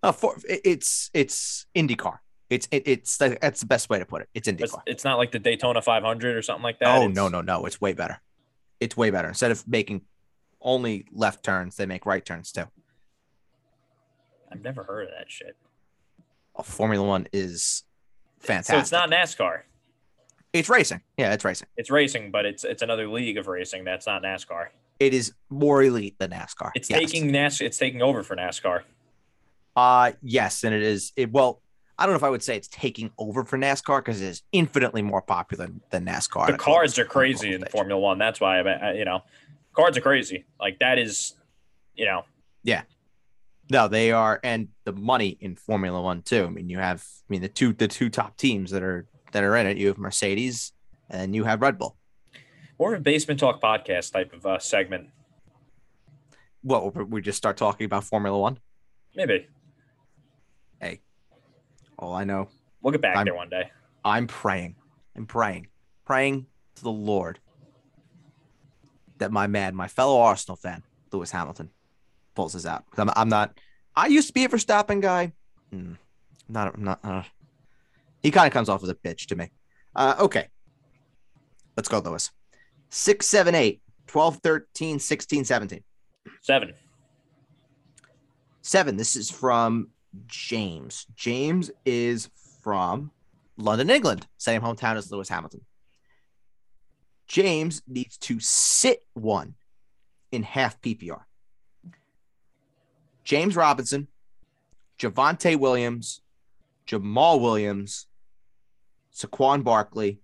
[0.03, 2.19] uh, for, it's it's IndyCar.
[2.49, 4.29] It's it, it's the, that's the best way to put it.
[4.33, 4.81] It's It's, IndyCar.
[4.86, 6.88] it's not like the Daytona 500 or something like that.
[6.97, 7.65] Oh It's- no no no!
[7.65, 8.21] It's way better.
[8.79, 9.27] It's way better.
[9.27, 10.01] Instead of making
[10.62, 12.65] only left turns, they make right turns too.
[14.51, 15.55] I've never heard of that shit.
[16.55, 17.83] Oh, Formula One is
[18.39, 18.75] fantastic.
[18.75, 19.62] So it's not NASCAR.
[20.53, 21.01] It's racing.
[21.17, 21.67] Yeah, it's racing.
[21.75, 24.67] It's racing, but it's it's another league of racing that's not NASCAR.
[24.99, 26.71] It is more elite than NASCAR.
[26.75, 26.99] It's Yes.
[27.12, 27.62] taking NAS.
[27.62, 28.83] It's taking over for NASCAR.
[29.75, 31.12] Uh yes, and it is.
[31.15, 31.62] It well,
[31.99, 34.43] I don't know if I would say it's taking over for NASCAR because it is
[34.51, 36.47] infinitely more popular than NASCAR.
[36.47, 37.65] The cards are crazy in.
[37.65, 38.19] Formula One.
[38.19, 39.23] That's why I, I you know,
[39.73, 40.45] cards are crazy.
[40.60, 41.33] Like that is,
[41.95, 42.23] you know,
[42.63, 42.83] Yeah.
[43.69, 46.45] No, they are, and the money in Formula One too.
[46.45, 49.43] I mean, you have, I mean, the two the two top teams that are that
[49.43, 49.77] are in it.
[49.77, 50.71] You have Mercedes,
[51.10, 51.97] and you have Red Bull.
[52.79, 55.10] more of a basement talk podcast type of uh, segment.
[56.62, 58.60] What we just start talking about Formula One?
[59.15, 59.47] Maybe
[61.97, 62.49] All I know,
[62.81, 63.71] we'll get back I'm- there one day.
[64.05, 64.75] I'm praying.
[65.15, 65.67] I'm praying,
[66.05, 67.39] praying to the Lord
[69.17, 71.71] that my man, my fellow Arsenal fan, Lewis Hamilton,
[72.36, 72.86] pulls this out.
[72.97, 73.60] I'm, I'm not.
[73.95, 75.33] I used to be a Verstappen guy.
[75.73, 75.97] Mm,
[76.47, 76.75] not.
[76.75, 76.99] I'm not.
[77.03, 77.23] Uh,
[78.21, 79.49] he kind of comes off as a bitch to me.
[79.95, 80.47] Uh, okay.
[81.75, 82.31] Let's go, Lewis.
[82.89, 85.83] 6, 7, 8, 12, 13, 16, 17.
[86.41, 86.73] Seven.
[88.62, 88.97] Seven.
[88.97, 89.89] This is from
[90.27, 91.06] James.
[91.15, 92.30] James is
[92.62, 93.12] from
[93.58, 95.62] London, England, same hometown as Lewis Hamilton.
[97.27, 99.56] James needs to sit one
[100.32, 101.21] in half PPR.
[103.23, 104.08] James Robinson,
[104.97, 106.21] Javonte Williams,
[106.88, 108.08] Jamaal Williams,
[109.13, 110.21] Saquon Barkley,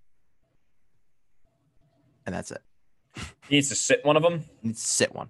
[2.25, 2.61] and that's it.
[3.49, 4.45] He needs to sit one of them.
[4.61, 5.29] He needs to sit one.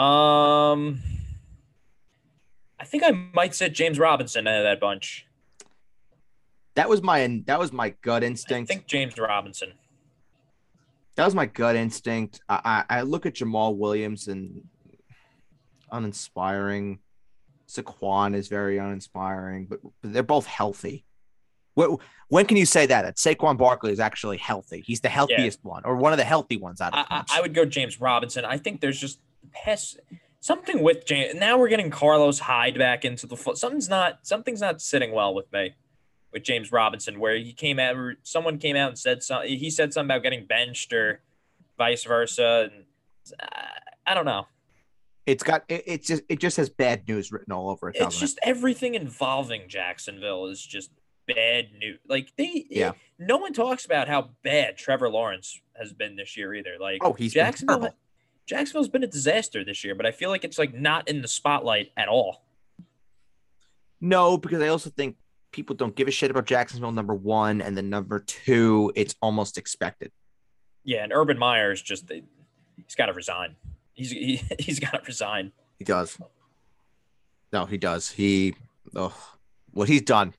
[0.00, 1.02] Um,
[2.78, 5.26] I think I might sit James Robinson out of that bunch.
[6.74, 8.70] That was my that was my gut instinct.
[8.70, 9.72] I think James Robinson.
[11.16, 12.40] that was my gut instinct.
[12.48, 14.62] I, I, I look at Jamaal Williams and
[15.92, 17.00] uninspiring.
[17.68, 21.04] Saquon is very uninspiring, but, but they're both healthy.
[21.74, 23.02] When, when can you say that?
[23.02, 24.82] That Saquon Barkley is actually healthy.
[24.86, 27.38] He's the healthiest one, or one of the healthy ones out of I, I.
[27.38, 28.46] I would go James Robinson.
[28.46, 29.20] I think there's just
[29.52, 30.00] pest
[30.40, 31.34] something with James.
[31.34, 33.58] Now we're getting Carlos Hyde back into the foot.
[33.58, 35.74] Something's not something's not sitting well with me
[36.32, 39.58] with James Robinson, where he came out, someone came out and said something.
[39.58, 41.20] He said something about getting benched or
[41.76, 42.84] vice versa, and
[43.42, 43.46] uh,
[44.06, 44.46] I don't know.
[45.26, 47.96] It's got it, it's just it just has bad news written all over it.
[47.98, 50.90] It's just everything involving Jacksonville is just
[51.26, 51.98] bad news.
[52.08, 52.92] Like they, Yeah.
[53.18, 56.72] no one talks about how bad Trevor Lawrence has been this year either.
[56.80, 57.94] Like, Oh, he's been Jacksonville.
[58.50, 61.28] Jacksonville's been a disaster this year, but I feel like it's like not in the
[61.28, 62.42] spotlight at all.
[64.00, 65.14] No, because I also think
[65.52, 69.56] people don't give a shit about Jacksonville number one, and then number two, it's almost
[69.56, 70.10] expected.
[70.82, 73.54] Yeah, and Urban Meyer is just he's got to resign.
[73.92, 75.52] He's he, he's got to resign.
[75.78, 76.18] He does.
[77.52, 78.10] No, he does.
[78.10, 78.56] He,
[78.96, 79.14] oh,
[79.70, 80.34] what he's done.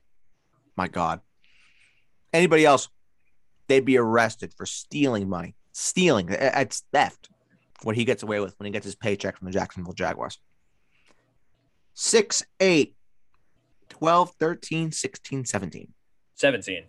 [0.76, 1.22] My God.
[2.30, 2.90] Anybody else,
[3.68, 5.54] they'd be arrested for stealing money.
[5.72, 6.28] Stealing.
[6.28, 7.30] It's theft.
[7.82, 10.38] What he gets away with when he gets his paycheck from the Jacksonville Jaguars.
[11.94, 12.96] 6, 8,
[13.88, 15.92] 12, 13, 16, 17.
[16.34, 16.84] Seventeen.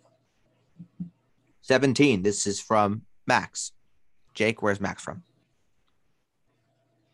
[1.61, 2.21] 17.
[2.23, 3.71] This is from Max.
[4.33, 5.23] Jake, where's Max from?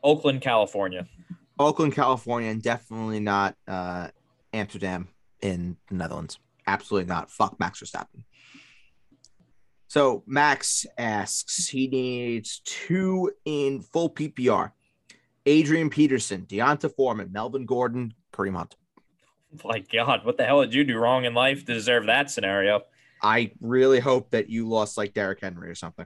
[0.03, 1.05] Oakland, California.
[1.57, 4.07] Oakland, California, and definitely not uh,
[4.53, 5.09] Amsterdam
[5.41, 6.39] in the Netherlands.
[6.65, 7.29] Absolutely not.
[7.29, 8.23] Fuck Max Verstappen.
[9.89, 14.71] So Max asks, he needs two in full PPR.
[15.47, 18.75] Adrian Peterson, D'Onta Foreman, Melvin Gordon, Kareem Hunt.
[19.63, 22.81] My God, what the hell did you do wrong in life to deserve that scenario?
[23.23, 26.05] I really hope that you lost like Derrick Henry or something.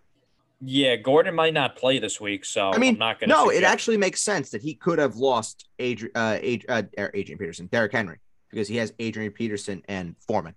[0.62, 3.36] Yeah, Gordon might not play this week, so I mean, I'm not going to.
[3.36, 7.67] No, it actually makes sense that he could have lost Adrian, uh, uh, Adrian Peterson,
[7.67, 8.19] Derrick Henry,
[8.50, 10.56] because he has Adrian Peterson and Foreman.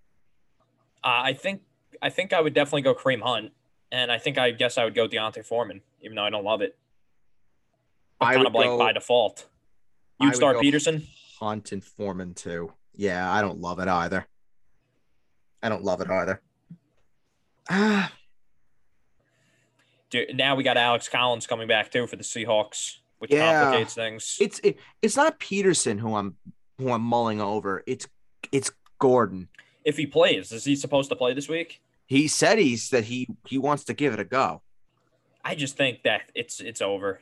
[1.02, 1.62] Uh, I think
[2.02, 3.52] I think I would definitely go Kareem Hunt,
[3.92, 6.60] and I think I guess I would go D'Onta Foreman, even though I don't love
[6.62, 6.76] it.
[8.20, 9.46] I kind would of like go- by default.
[10.20, 11.06] You would start Peterson.
[11.40, 12.72] Hunt and Foreman too.
[12.94, 14.26] Yeah, I don't love it either.
[15.62, 16.40] I don't love it either.
[17.68, 18.12] Ah,
[20.10, 23.62] Dude, now we got Alex Collins coming back too for the Seahawks, which Yeah.
[23.64, 24.38] complicates things.
[24.40, 26.36] it's it, it's not Peterson who I'm
[26.78, 27.82] who I'm mulling over.
[27.86, 28.06] It's
[28.52, 29.48] it's Gordon.
[29.84, 31.82] if he plays, is he supposed to play this week?
[32.06, 34.62] He said he's that he he wants to give it a go.
[35.44, 37.20] I just think that it's it's over.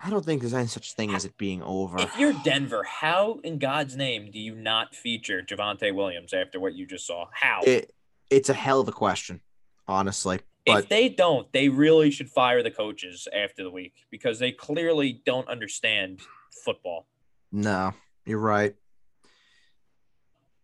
[0.00, 1.98] I don't think there's any such thing as it being over.
[1.98, 6.74] If you're Denver, how in God's name do you not feature Javonte Williams after what
[6.74, 7.26] you just saw?
[7.32, 7.60] How?
[7.66, 7.94] It
[8.28, 9.40] it's a hell of a question,
[9.88, 10.40] honestly.
[10.66, 15.22] if they don't, they really should fire the coaches after the week because they clearly
[15.24, 16.20] don't understand
[16.64, 17.06] football.
[17.50, 17.94] no,
[18.26, 18.74] you're right.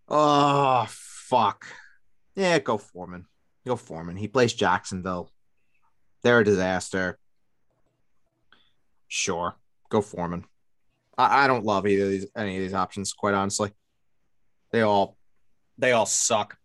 [0.09, 1.66] Oh fuck.
[2.40, 3.26] Yeah, go Foreman.
[3.66, 4.16] Go Foreman.
[4.16, 5.31] He plays Jacksonville.
[6.22, 7.18] They're a disaster.
[9.09, 9.57] Sure.
[9.90, 10.46] Go Foreman.
[11.18, 13.72] I, I don't love either of these any of these options, quite honestly.
[14.72, 15.18] They all
[15.76, 16.57] they all suck.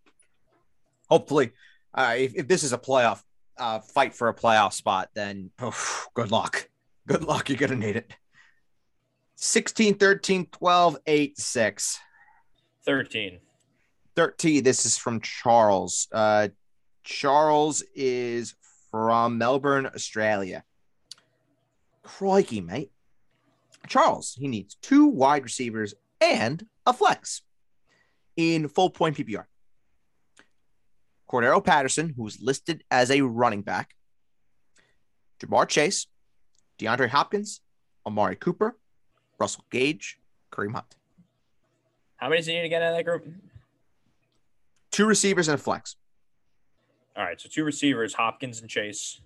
[1.10, 1.52] Hopefully,
[1.94, 3.22] uh, if, if this is a playoff
[3.58, 6.70] uh, fight for a playoff spot, then oof, good luck.
[7.06, 7.50] Good luck.
[7.50, 8.16] You're gonna need it.
[9.36, 12.00] 16, 13, 12, 8, 6.
[12.86, 13.40] 13.
[14.16, 14.64] 13.
[14.64, 16.08] This is from Charles.
[16.12, 16.50] Uh,
[17.04, 18.56] Charles is
[18.92, 20.64] from Melbourne, Australia.
[22.04, 22.92] Crikey, mate.
[23.88, 27.42] Charles, he needs two wide receivers and a flex
[28.36, 29.46] in full point PPR.
[31.30, 33.96] Cordarrelle Patterson, who's listed as a running back,
[35.40, 36.08] Ja'Marr Chase,
[36.80, 37.62] DeAndre Hopkins,
[38.06, 38.78] Amari Cooper,
[39.40, 40.20] Russell Gage,
[40.52, 40.96] Kareem Hunt.
[42.18, 43.26] How many do you need to get out of that group?
[44.96, 45.98] Two receivers and a flex.
[47.18, 49.20] All right, so two receivers, Hopkins and Chase.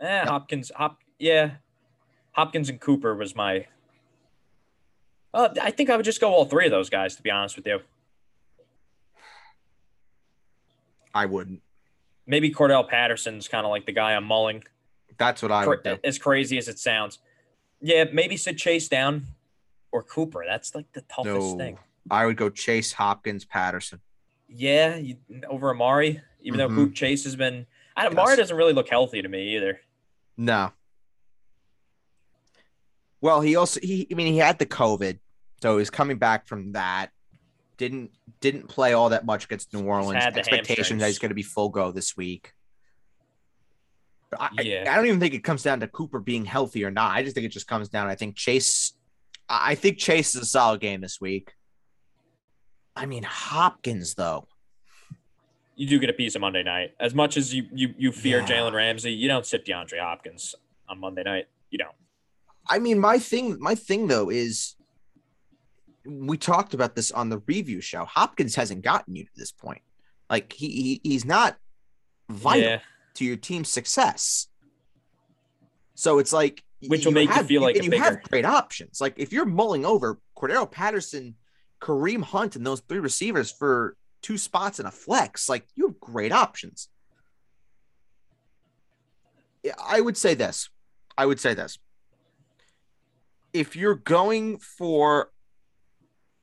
[0.00, 0.26] Eh, yep.
[0.26, 1.52] Hopkins, Hop, yeah,
[2.32, 3.66] Hopkins and Cooper was my.
[5.32, 7.14] Uh, I think I would just go all three of those guys.
[7.14, 7.78] To be honest with you,
[11.14, 11.62] I wouldn't.
[12.26, 14.64] Maybe Cordarrelle Patterson's kind of like the guy I'm mulling.
[15.16, 15.96] That's what I would do.
[16.02, 17.20] As crazy as it sounds,
[17.80, 19.26] yeah, maybe sit Chase down
[19.92, 20.42] or Cooper.
[20.44, 21.78] That's like the toughest no, thing.
[22.10, 24.00] I would go Chase Hopkins Patterson.
[24.48, 25.16] Yeah, you,
[25.48, 26.74] over Amari, even mm-hmm.
[26.74, 27.66] though Hoop Chase has been.
[27.96, 28.38] I, Amari yes.
[28.38, 29.80] doesn't really look healthy to me either.
[30.36, 30.72] No.
[33.20, 35.18] Well, he also he I mean he had the COVID,
[35.62, 37.10] so he's coming back from that.
[37.76, 40.22] Didn't didn't play all that much against New Orleans.
[40.24, 42.52] Expectations that he's going to be full go this week.
[44.30, 44.84] But I, yeah.
[44.86, 47.16] I, I don't even think it comes down to Cooper being healthy or not.
[47.16, 48.06] I just think it just comes down.
[48.06, 48.92] I think Chase.
[49.48, 51.55] I think Chase is a solid game this week.
[52.96, 54.48] I mean Hopkins though.
[55.76, 56.94] You do get a piece of Monday night.
[56.98, 58.46] As much as you you you fear yeah.
[58.46, 60.54] Jalen Ramsey, you don't sit DeAndre Hopkins
[60.88, 61.48] on Monday night.
[61.70, 61.94] You don't.
[62.68, 64.74] I mean, my thing, my thing though is
[66.06, 68.04] we talked about this on the review show.
[68.04, 69.82] Hopkins hasn't gotten you to this point.
[70.30, 71.56] Like he, he he's not
[72.30, 72.80] vital yeah.
[73.14, 74.48] to your team's success.
[75.94, 78.02] So it's like which will make have, you feel like you bigger...
[78.02, 79.00] have great options.
[79.00, 81.34] Like if you're mulling over Cordarrelle Patterson,
[81.86, 86.00] Kareem Hunt, and those three receivers for two spots and a flex, like you have
[86.00, 86.88] great options.
[89.84, 90.68] I would say this.
[91.16, 91.78] I would say this
[93.52, 95.30] if you're going for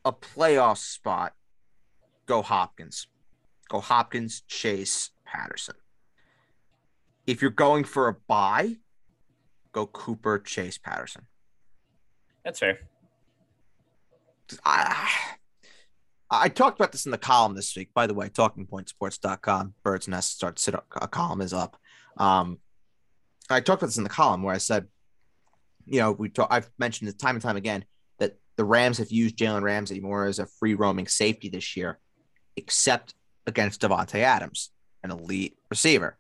[0.06, 1.34] a playoff spot,
[2.26, 3.08] go Hopkins.
[3.70, 5.76] Go Hopkins, Chase, Patterson.
[7.28, 8.78] If you're going for a buy,
[9.74, 11.28] go Cooper, Chase, Patterson.
[12.44, 12.80] That's fair.
[14.66, 15.10] I,
[16.30, 17.90] I talked about this in the column this week.
[17.94, 21.78] By the way, talkingpointsports.com, Bird's Nest starts sit a column is up.
[22.18, 22.60] Um,
[23.50, 24.88] I talked about this in the column where I said
[25.86, 27.86] you know, we talk, I've mentioned this time and time again
[28.20, 32.00] that the Rams have used Jalen Ramsey more as a free roaming safety this year,
[32.56, 34.72] except against Davante Adams,
[35.04, 36.18] an elite receiver.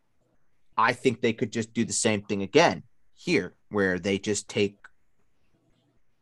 [0.77, 2.83] I think they could just do the same thing again
[3.13, 4.77] here, where they just take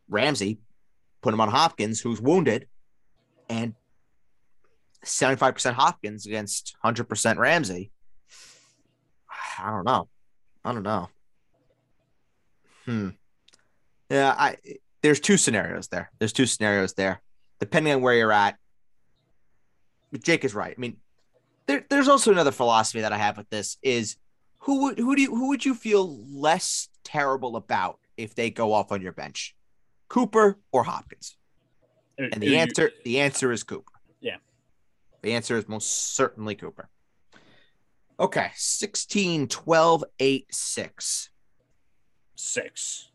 [0.08, 0.58] Ramsey,
[1.22, 2.66] put him on Hopkins, who's wounded,
[3.48, 3.74] and
[5.04, 7.90] 75% Hopkins against 100% Ramsey.
[9.58, 10.08] I don't know.
[10.64, 11.08] I don't know.
[12.84, 13.08] Hmm.
[14.10, 14.56] Yeah, I
[15.02, 16.10] there's two scenarios there.
[16.18, 17.22] There's two scenarios there,
[17.60, 18.56] depending on where you're at.
[20.22, 20.74] Jake is right.
[20.76, 20.98] I mean,
[21.66, 24.16] there, there's also another philosophy that I have with this is
[24.58, 28.72] who would who do you who would you feel less terrible about if they go
[28.72, 29.56] off on your bench,
[30.12, 31.38] Cooper or Hopkins?
[32.18, 33.92] And the answer the answer is Cooper.
[34.20, 34.36] Yeah.
[35.22, 36.90] The answer is most certainly Cooper.
[38.20, 41.30] Okay, 16, 12, 8, 6.
[42.36, 43.08] 6.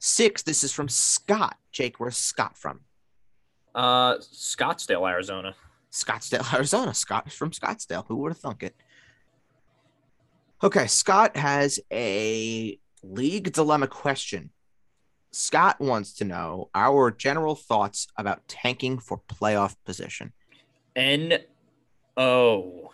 [0.00, 1.56] Six, this is from Scott.
[1.70, 2.80] Jake, where's Scott from?
[3.72, 5.54] Uh, Scottsdale, Arizona.
[5.92, 6.94] Scottsdale, Arizona.
[6.94, 8.04] Scott is from Scottsdale.
[8.08, 8.74] Who would have thunk it?
[10.64, 14.50] Okay, Scott has a league dilemma question.
[15.30, 20.32] Scott wants to know our general thoughts about tanking for playoff position.
[20.96, 21.38] N
[22.16, 22.90] O.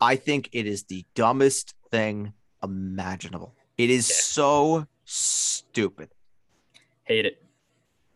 [0.00, 2.32] I think it is the dumbest thing
[2.62, 3.54] imaginable.
[3.76, 4.16] It is yeah.
[4.16, 6.08] so stupid.
[7.04, 7.42] Hate it.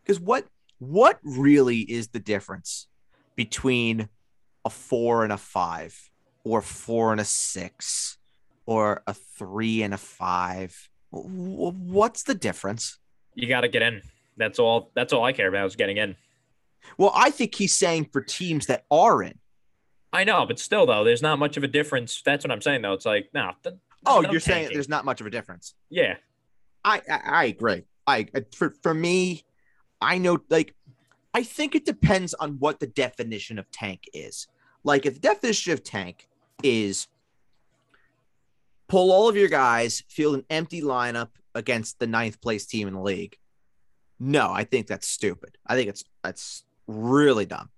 [0.03, 0.47] Because what
[0.79, 2.89] what really is the difference
[3.37, 4.09] between
[4.65, 6.11] a four and a five,
[6.45, 8.19] or four and a six,
[8.67, 10.89] or a three and a five?
[11.11, 12.99] What's the difference?
[13.35, 14.03] You got to get in.
[14.37, 14.91] That's all.
[14.95, 16.17] That's all I care about is getting in.
[16.99, 19.39] Well, I think he's saying for teams that are in.
[20.13, 22.23] I know, but still, though, there's not much of a difference.
[22.25, 22.93] That's what I'm saying, though.
[22.93, 23.53] It's like, no.
[24.07, 24.41] oh, you're tanking.
[24.41, 25.75] saying there's not much of a difference.
[25.91, 26.17] Yeah.
[26.85, 27.85] I, I, I agree.
[28.07, 29.45] I for for me,
[30.01, 30.75] I know like
[31.33, 34.47] I think it depends on what the definition of tank is.
[34.85, 36.29] Like if the definition of tank
[36.63, 37.09] is
[38.89, 42.95] pull all of your guys, field an empty lineup against the ninth place team in
[42.95, 43.37] the league.
[44.19, 45.57] No, I think that's stupid.
[45.67, 47.71] I think it's that's really dumb.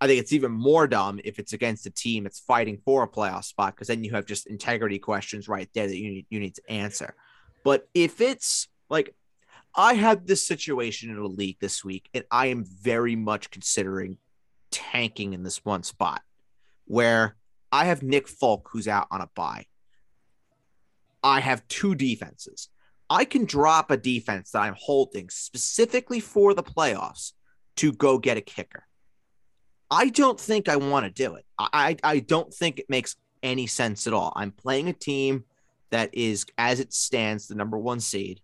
[0.00, 3.08] I think it's even more dumb if it's against a team that's fighting for a
[3.08, 6.40] playoff spot because then you have just integrity questions right there that you need you
[6.40, 7.14] need to answer.
[7.64, 9.14] But if it's like
[9.74, 14.16] I had this situation in a league this week, and I am very much considering
[14.70, 16.22] tanking in this one spot
[16.86, 17.36] where
[17.70, 19.66] I have Nick Folk who's out on a bye.
[21.22, 22.68] I have two defenses.
[23.10, 27.32] I can drop a defense that I'm holding specifically for the playoffs
[27.76, 28.86] to go get a kicker.
[29.90, 31.44] I don't think I want to do it.
[31.58, 34.32] I, I don't think it makes any sense at all.
[34.36, 35.44] I'm playing a team
[35.90, 38.40] that is, as it stands, the number one seed.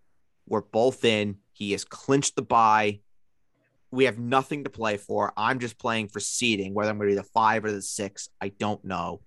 [0.49, 1.37] We're both in.
[1.53, 3.01] He has clinched the bye.
[3.93, 5.33] We have nothing to play for.
[5.37, 8.29] I'm just playing for seeding, whether I'm going to be the five or the six.
[8.41, 9.21] I don't know.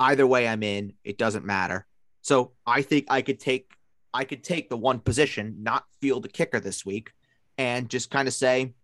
[0.00, 0.94] Either way, I'm in.
[1.04, 1.86] It doesn't matter.
[2.22, 3.70] So I think I could take
[4.12, 7.12] I could take the one position, not field a kicker this week,
[7.58, 8.74] and just kind of say,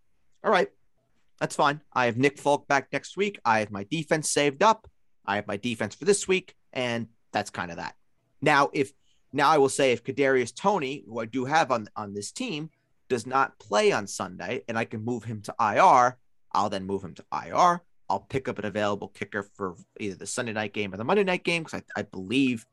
[0.45, 0.69] all right,
[1.41, 1.81] that's fine.
[1.93, 3.41] I have Nick Folk back next week.
[3.45, 4.89] I have my defense saved up.
[5.27, 7.95] I have my defense for this week, and that's kind of that.
[8.41, 8.93] Now, if
[9.33, 12.71] now I will say if Kadarius Toney, who I do have on on this team,
[13.09, 16.17] does not play on Sunday, and I can move him to IR,
[16.53, 17.83] I'll then move him to IR.
[18.09, 21.25] I'll pick up an available kicker for either the Sunday night game or the Monday
[21.25, 22.65] night game because I, I believe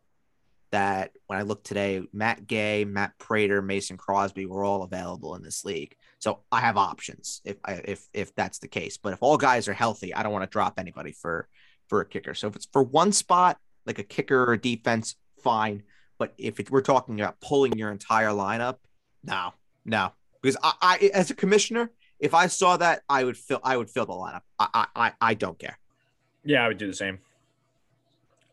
[0.73, 5.43] that when I look today, Matt Gay, Matt Prater, Mason Crosby were all available in
[5.43, 5.95] this league.
[6.17, 8.97] So I have options if I, if if that's the case.
[8.97, 11.47] But if all guys are healthy, I don't want to drop anybody for
[11.89, 12.33] for a kicker.
[12.33, 15.83] So if it's for one spot, like a kicker or a defense, fine.
[16.17, 18.77] But if it, we're talking about pulling your entire lineup,
[19.23, 19.53] no,
[19.85, 23.77] no, because I, I as a commissioner, if I saw that, I would fill I
[23.77, 24.41] would fill the lineup.
[24.57, 25.77] I I I don't care.
[26.43, 27.19] Yeah, I would do the same.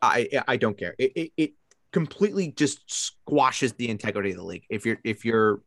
[0.03, 0.93] I I don't care.
[0.99, 1.53] It, it, it
[1.91, 5.61] completely just squashes the integrity of the league if you're if you're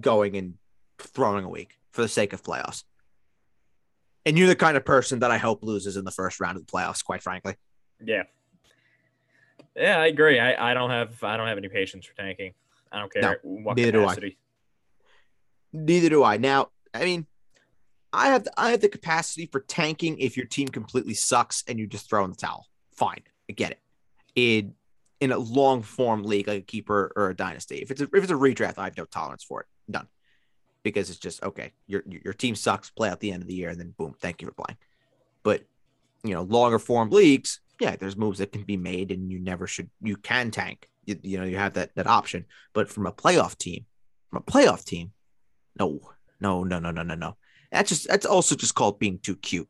[0.00, 0.54] going and
[0.98, 2.84] throwing a week for the sake of playoffs.
[4.26, 6.66] And you're the kind of person that I hope loses in the first round of
[6.66, 7.56] the playoffs, quite frankly.
[8.02, 8.22] Yeah.
[9.76, 10.38] Yeah, I agree.
[10.38, 12.54] I, I don't have I don't have any patience for tanking.
[12.92, 14.30] I don't care no, what neither capacity.
[14.30, 14.36] Do
[15.78, 15.82] I.
[15.82, 16.36] Neither do I.
[16.36, 17.26] Now, I mean,
[18.12, 21.78] I have the, I have the capacity for tanking if your team completely sucks and
[21.78, 22.68] you just throw in the towel.
[22.92, 23.80] Fine, I get it.
[24.36, 24.66] It
[25.20, 27.76] in a long form league like a keeper or a dynasty.
[27.76, 29.66] If it's a, if it's a redraft, I have no tolerance for it.
[29.90, 30.08] Done.
[30.82, 31.72] Because it's just okay.
[31.86, 32.90] Your your team sucks.
[32.90, 34.76] Play out the end of the year, and then boom, thank you for playing.
[35.42, 35.62] But
[36.22, 39.66] you know, longer form leagues, yeah, there's moves that can be made, and you never
[39.66, 39.90] should.
[40.02, 40.88] You can tank.
[41.06, 42.44] You, you know, you have that that option.
[42.72, 43.86] But from a playoff team,
[44.30, 45.12] from a playoff team,
[45.78, 46.00] no,
[46.40, 47.36] no, no, no, no, no, no.
[47.72, 49.68] That's just that's also just called being too cute.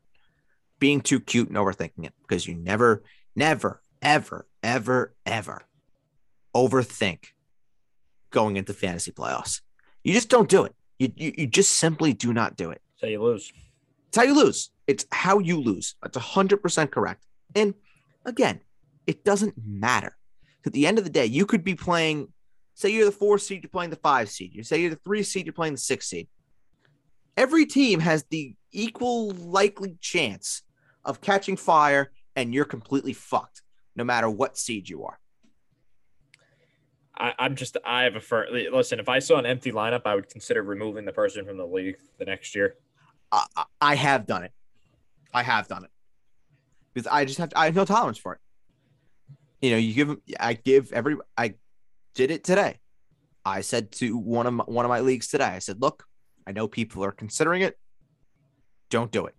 [0.79, 3.03] Being too cute and overthinking it because you never,
[3.35, 5.61] never, ever, ever, ever
[6.55, 7.27] overthink
[8.31, 9.61] going into fantasy playoffs.
[10.03, 10.75] You just don't do it.
[10.97, 12.81] You, you, you just simply do not do it.
[12.97, 13.53] So you lose.
[14.07, 14.71] It's how you lose.
[14.87, 15.95] It's how you lose.
[16.01, 17.25] That's 100% correct.
[17.53, 17.75] And
[18.25, 18.61] again,
[19.05, 20.17] it doesn't matter.
[20.65, 22.29] At the end of the day, you could be playing,
[22.73, 24.55] say you're the four seed, you're playing the five seed.
[24.55, 26.27] You say you're the three seed, you're playing the six seed.
[27.37, 30.63] Every team has the equal likely chance
[31.03, 33.61] of catching fire, and you're completely fucked
[33.95, 35.19] no matter what seed you are.
[37.17, 38.99] I, am just I have a firm listen.
[38.99, 41.95] If I saw an empty lineup, I would consider removing the person from the league
[42.19, 42.75] the next year.
[43.31, 43.45] I,
[43.79, 44.51] I have done it.
[45.33, 45.91] I have done it
[46.93, 48.39] because I just have to, I have no tolerance for it.
[49.61, 51.55] You know, you give I give every I
[52.15, 52.79] did it today.
[53.45, 55.45] I said to one of my, one of my leagues today.
[55.45, 56.05] I said, "Look,
[56.45, 57.77] I know people are considering it.
[58.89, 59.35] Don't do it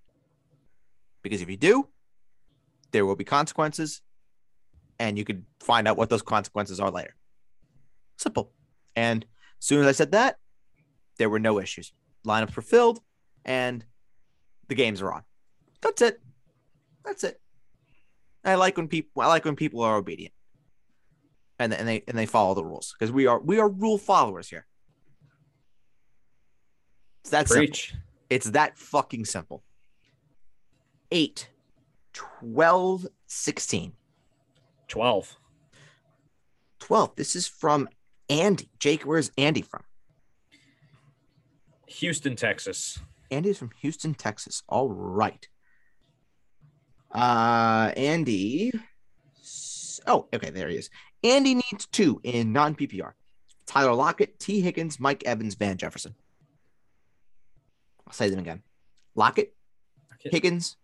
[1.28, 1.88] because if you do,
[2.92, 4.00] there will be consequences,
[4.98, 7.14] and you could find out what those consequences are later.
[8.16, 8.52] Simple.
[8.94, 9.24] And
[9.60, 10.38] as soon as I said that,
[11.18, 11.92] there were no issues.
[12.26, 13.00] Lineups were filled,
[13.44, 13.84] and
[14.68, 15.22] the games are on.
[15.80, 16.20] That's it.
[17.04, 17.40] That's it.
[18.44, 20.32] I like when people I like when people are obedient,
[21.58, 24.48] and and they and they follow the rules because we are we are rule followers
[24.48, 24.66] here.
[27.22, 27.88] It's that Preach.
[27.88, 28.02] simple.
[28.30, 29.62] It's that fucking simple.
[31.12, 31.48] 8,
[32.12, 33.92] 12, 16.
[34.88, 35.36] 12.
[36.80, 37.16] 12.
[37.16, 37.88] This is from
[38.28, 38.70] Andy.
[38.78, 39.82] Jake, where's Andy from?
[41.86, 42.98] Houston, Texas.
[43.30, 44.62] Andy's from Houston, Texas.
[44.68, 45.48] All right.
[47.12, 48.72] Uh, Andy.
[50.06, 50.90] Oh, okay, there he is.
[51.24, 53.12] Andy needs two in non PPR
[53.66, 54.60] Tyler Lockett, T.
[54.60, 56.14] Higgins, Mike Evans, Van Jefferson.
[58.06, 58.62] I'll say them again
[59.14, 59.54] Lockett.
[60.20, 60.76] Higgins,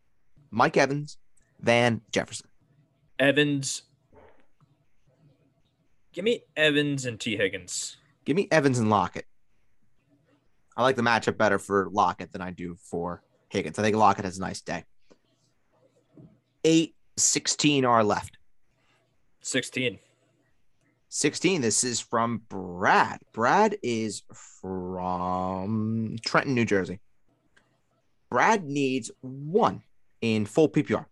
[0.50, 1.18] Mike Evans,
[1.60, 2.48] Van Jefferson.
[3.18, 3.82] Evans,
[6.12, 7.36] Give me Evans and T.
[7.36, 7.96] Higgins.
[8.24, 9.26] Give me Evans and Lockett.
[10.76, 13.78] I like the matchup better for Lockett than I do for Higgins.
[13.78, 14.84] I think Lockett has a nice day.
[16.64, 18.38] Eight, 16 are left.
[19.40, 19.98] 16.
[21.08, 21.60] 16.
[21.60, 23.18] This is from Brad.
[23.32, 24.22] Brad is
[24.60, 27.00] from Trenton, New Jersey.
[28.30, 29.82] Brad needs one
[30.20, 31.06] in full PPR.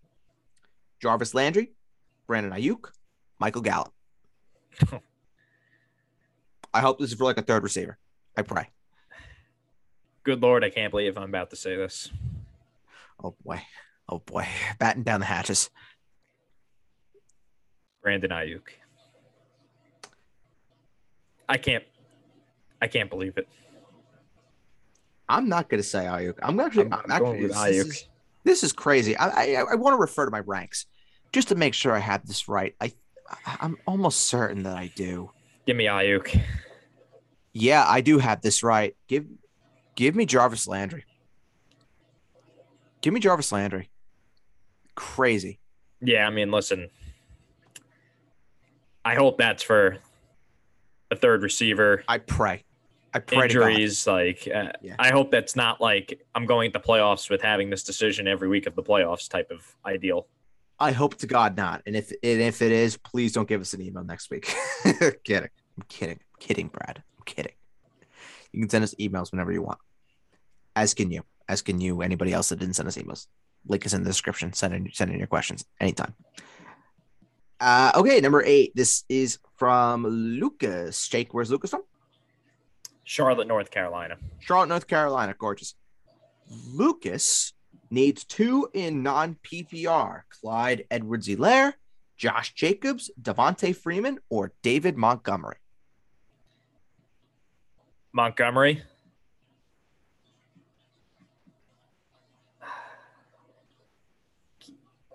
[1.03, 1.73] Jarvis Landry,
[2.27, 2.91] Brandon Aiyuk,
[3.39, 3.93] Michael Gallup.
[6.75, 7.99] I hope this is for like a third receiver.
[8.37, 8.69] I pray.
[10.23, 12.11] Good lord, I can't believe I'm about to say this.
[13.23, 13.63] Oh boy.
[14.09, 14.47] Oh boy.
[14.79, 15.71] Batten down the hatches.
[18.03, 18.63] Brandon Aiyuk.
[21.49, 21.85] I can't.
[22.81, 23.49] I can't believe it.
[25.29, 26.39] I'm not going to say Aiyuk.
[26.43, 26.91] I'm actually.
[26.91, 27.87] I'm- I'm, actually this, Aiyuk.
[27.89, 28.05] Is,
[28.45, 29.17] this is crazy.
[29.17, 30.87] I I, I want to refer to my ranks
[31.33, 32.75] just to make sure I have this right.
[32.81, 32.93] I
[33.47, 35.31] I'm almost certain that I do.
[35.67, 36.41] Give me Aiyuk.
[37.53, 38.97] Yeah, I do have this right.
[39.09, 39.27] Give
[39.97, 41.05] give me Jarvis Landry.
[43.01, 43.91] Give me Jarvis Landry.
[44.95, 45.59] Crazy.
[46.01, 46.89] Yeah, I mean, listen.
[49.05, 49.99] I hope that's for
[51.11, 52.05] a third receiver.
[52.07, 52.65] I pray.
[53.13, 54.95] I pray Injuries, like uh, Yeah.
[54.99, 58.49] I hope that's not like I'm going to the playoffs with having this decision every
[58.49, 60.29] week of the playoffs type of ideal.
[60.81, 61.83] I hope to God not.
[61.87, 64.45] And if and if it is, please don't give us an email next week.
[65.25, 65.51] kidding.
[65.77, 66.19] I'm kidding.
[66.19, 67.03] I'm kidding, Brad.
[67.19, 67.53] I'm kidding.
[68.53, 69.79] You can send us emails whenever you want.
[70.75, 71.23] As can you.
[71.49, 72.01] As can you.
[72.01, 73.27] Anybody else that didn't send us emails.
[73.67, 74.55] Link is in the description.
[74.55, 76.15] Send in send in your questions anytime.
[77.61, 78.75] Uh, okay, number eight.
[78.75, 81.09] This is from Lucas.
[81.09, 81.83] Jake, where's Lucas from?
[83.05, 84.17] Charlotte, North Carolina.
[84.39, 85.35] Charlotte, North Carolina.
[85.37, 85.75] Gorgeous.
[86.49, 87.53] Lucas
[87.91, 91.75] needs two in non PPR Clyde Edwards Helaire,
[92.17, 95.57] Josh Jacobs, Devonta Freeman, or David Montgomery.
[98.13, 98.83] Montgomery.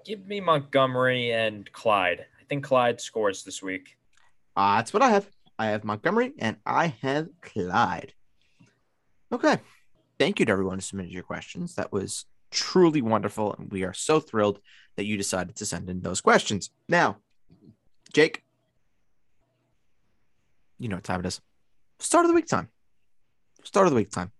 [0.06, 2.26] Give me Montgomery and Clyde.
[2.40, 3.98] I think Clyde scores this week.
[4.56, 5.28] Uh, that's what I have.
[5.58, 8.14] I have Montgomery and I have Clyde.
[9.32, 9.58] Okay.
[10.20, 11.76] Thank you to everyone who submitted your questions.
[11.76, 13.53] That was truly wonderful.
[13.53, 14.60] And we are so thrilled
[14.95, 16.72] that you decided to send in those questions.
[16.88, 17.18] Now,
[18.14, 18.43] Jake,
[20.80, 21.41] you know what time it is.
[21.99, 22.70] Start of the week time.
[23.64, 24.32] Start of the week time.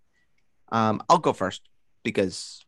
[0.72, 1.61] Um, I'll go first
[2.03, 2.63] because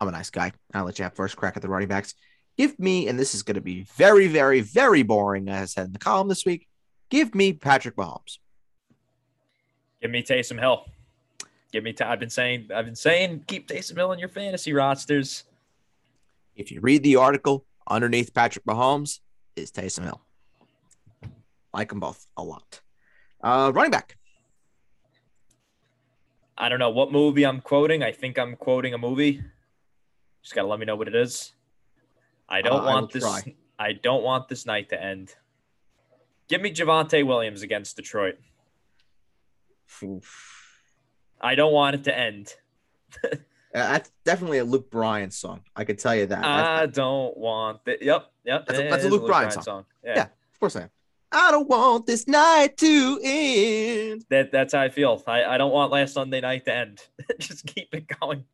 [0.00, 0.52] I'm a nice guy.
[0.74, 2.14] I'll let you have first crack at the running backs.
[2.56, 5.86] Give me, and this is going to be very, very, very boring, as I said
[5.86, 6.66] in the column this week.
[7.08, 8.38] Give me Patrick Mahomes.
[10.02, 10.84] Give me Taysom Hill.
[11.72, 11.94] Give me.
[12.00, 12.68] i I've been saying.
[12.74, 13.44] I've been saying.
[13.46, 15.44] Keep Taysom Hill in your fantasy rosters.
[16.56, 19.20] If you read the article underneath Patrick Mahomes
[19.56, 20.20] is Taysom Hill.
[21.72, 22.80] Like them both a lot.
[23.42, 24.16] Uh, running back.
[26.56, 28.02] I don't know what movie I'm quoting.
[28.02, 29.42] I think I'm quoting a movie.
[30.42, 31.52] Just gotta let me know what it is.
[32.48, 33.22] I don't Uh, I want this.
[33.22, 33.54] try.
[33.78, 35.34] I don't want this night to end.
[36.48, 38.38] Give me Javonte Williams against Detroit.
[41.40, 42.54] I don't want it to end.
[43.24, 43.36] Uh,
[43.72, 45.60] that's definitely a Luke Bryan song.
[45.76, 46.42] I can tell you that.
[46.42, 48.00] That's- I don't want it.
[48.02, 48.66] Yep, yep.
[48.66, 49.84] That's a- that's a is Luke Bryan song.
[50.04, 50.14] Yeah.
[50.16, 50.22] Yeah.
[50.22, 50.90] of course I am.
[51.30, 54.24] I don't want this night to end.
[54.30, 55.22] That that's how I feel.
[55.26, 57.02] I, I don't want last Sunday night to end.
[57.38, 58.44] Just keep it going.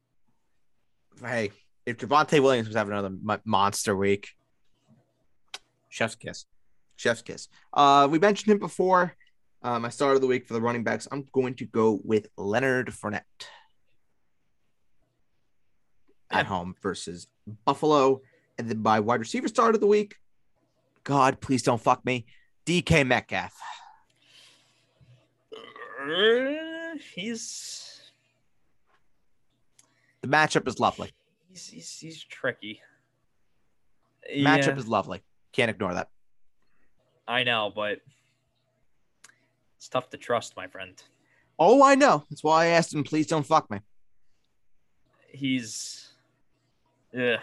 [1.24, 1.52] Hey,
[1.86, 3.14] if Javonte Williams was having another
[3.44, 4.30] monster week,
[5.88, 6.46] chef's kiss.
[6.96, 7.48] Chef's kiss.
[7.72, 9.14] Uh, we mentioned him before.
[9.64, 11.08] Uh, my start of the week for the running backs.
[11.10, 13.22] I'm going to go with Leonard Fournette
[16.30, 16.38] Yeah.
[16.40, 17.28] at home versus
[17.64, 18.20] Buffalo,
[18.58, 20.16] and then my wide receiver start of the week.
[21.02, 22.26] God, please don't fuck me.
[22.66, 23.54] DK Metcalf.
[25.52, 28.02] Uh, He's
[30.20, 31.10] The matchup is lovely.
[31.48, 32.80] he's he's, he's tricky.
[34.30, 35.22] Matchup Yeah, is lovely.
[35.52, 36.08] Can't ignore that.
[37.26, 38.00] I know, but
[39.84, 40.94] it's tough to trust, my friend.
[41.58, 42.24] Oh, I know.
[42.30, 43.80] That's why I asked him, please don't fuck me.
[45.28, 46.08] He's,
[47.12, 47.36] yeah,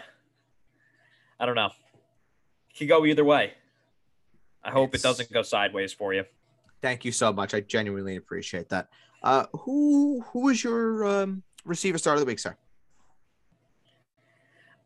[1.38, 1.70] I don't know.
[2.66, 3.52] He could go either way.
[4.64, 6.24] I hope It's- it doesn't go sideways for you.
[6.80, 7.54] Thank you so much.
[7.54, 8.88] I genuinely appreciate that.
[9.22, 12.56] Uh, who who was your um, receiver start of the week, sir?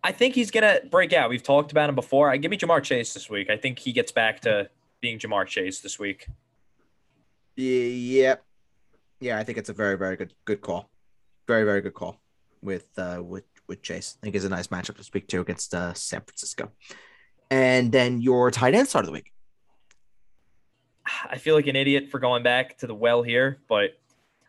[0.05, 1.31] I think he's gonna break out.
[1.31, 2.31] We've talked about him before.
[2.31, 3.49] I give me Ja'Marr Chase this week.
[3.49, 4.69] I think he gets back to
[5.01, 6.29] being Ja'Marr Chase this week.
[7.57, 8.45] Yep.
[9.21, 10.91] Yeah, I think it's a very very good good call.
[11.47, 12.21] Very very good call
[12.63, 14.17] with uh with with Chase.
[14.21, 16.71] I think it's a nice matchup to speak to against uh, San Francisco.
[17.51, 19.33] And then your tight end start of the week.
[21.29, 23.99] I feel like an idiot for going back to the well here, but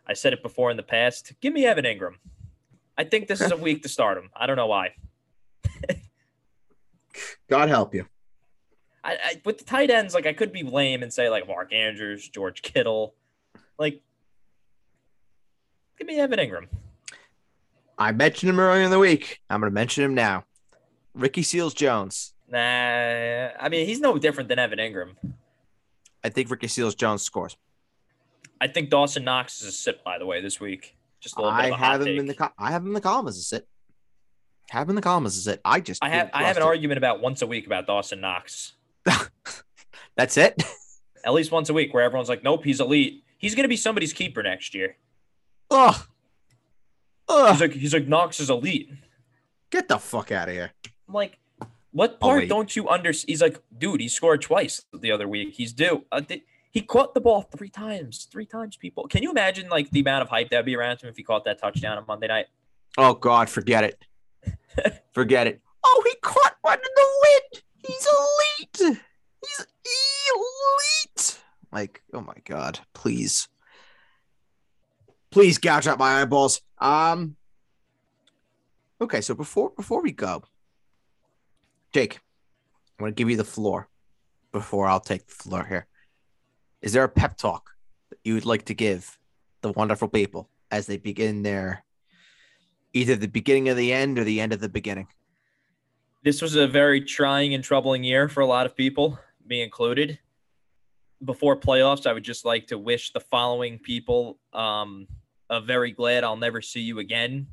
[0.06, 1.32] I said it before in the past.
[1.40, 2.14] Give me Evan Engram.
[2.96, 4.30] I think this is a week to start him.
[4.34, 4.94] I don't know why.
[7.48, 8.06] God help you.
[9.08, 11.72] I, I with the tight ends, like I could be lame and say like Mark
[11.72, 13.14] Andrews, George Kittle,
[13.78, 14.00] like
[15.98, 16.66] give me Evan Engram.
[17.98, 19.40] I mentioned him earlier in the week.
[19.50, 20.44] I'm going to mention him now.
[21.14, 25.16] Ricky Seals Jones Nah, I mean he's no different than Evan Engram.
[26.24, 27.56] I think Ricky Seals Jones scores.
[28.60, 30.96] I think Dawson Knox is a sit by the way this week.
[31.20, 32.18] Just a little bit I of a have him take.
[32.18, 33.66] in the co- I have him in the column as a sit.
[34.70, 35.60] Have him in the column as a sit.
[35.64, 38.74] I just I have I have an argument about once a week about Dawson Knox.
[40.18, 40.60] That's it.
[41.24, 43.22] At least once a week where everyone's like, nope, he's elite.
[43.38, 44.96] He's gonna be somebody's keeper next year.
[45.70, 45.94] Ugh.
[47.28, 48.90] He's like he's like Knox is elite.
[49.70, 50.72] Get the fuck out of here.
[51.06, 51.38] I'm like,
[51.92, 53.28] what part don't you understand?
[53.28, 55.54] He's like, dude, he scored twice the other week.
[55.54, 56.04] He's due.
[56.10, 58.26] Uh, th- he caught the ball three times.
[58.30, 59.06] Three times, people.
[59.06, 61.44] Can you imagine like the amount of hype that'd be around him if he caught
[61.44, 62.46] that touchdown on Monday night?
[62.96, 64.04] Oh God, forget it.
[65.12, 65.60] forget it.
[65.84, 67.62] Oh, he caught one in the wind.
[67.86, 68.08] He's
[68.88, 69.00] elite.
[69.40, 69.66] He's
[70.34, 71.40] elite.
[71.72, 73.48] Like, oh my God, please.
[75.30, 76.60] Please gouge out my eyeballs.
[76.78, 77.36] Um
[79.00, 80.42] Okay, so before before we go,
[81.92, 82.18] Jake,
[82.98, 83.88] I'm gonna give you the floor
[84.52, 85.86] before I'll take the floor here.
[86.82, 87.70] Is there a pep talk
[88.10, 89.18] that you would like to give
[89.62, 91.84] the wonderful people as they begin their
[92.92, 95.08] either the beginning of the end or the end of the beginning?
[96.24, 99.18] This was a very trying and troubling year for a lot of people,
[99.48, 100.18] me included.
[101.24, 105.08] Before playoffs, I would just like to wish the following people um,
[105.50, 107.48] a very glad I'll never see you again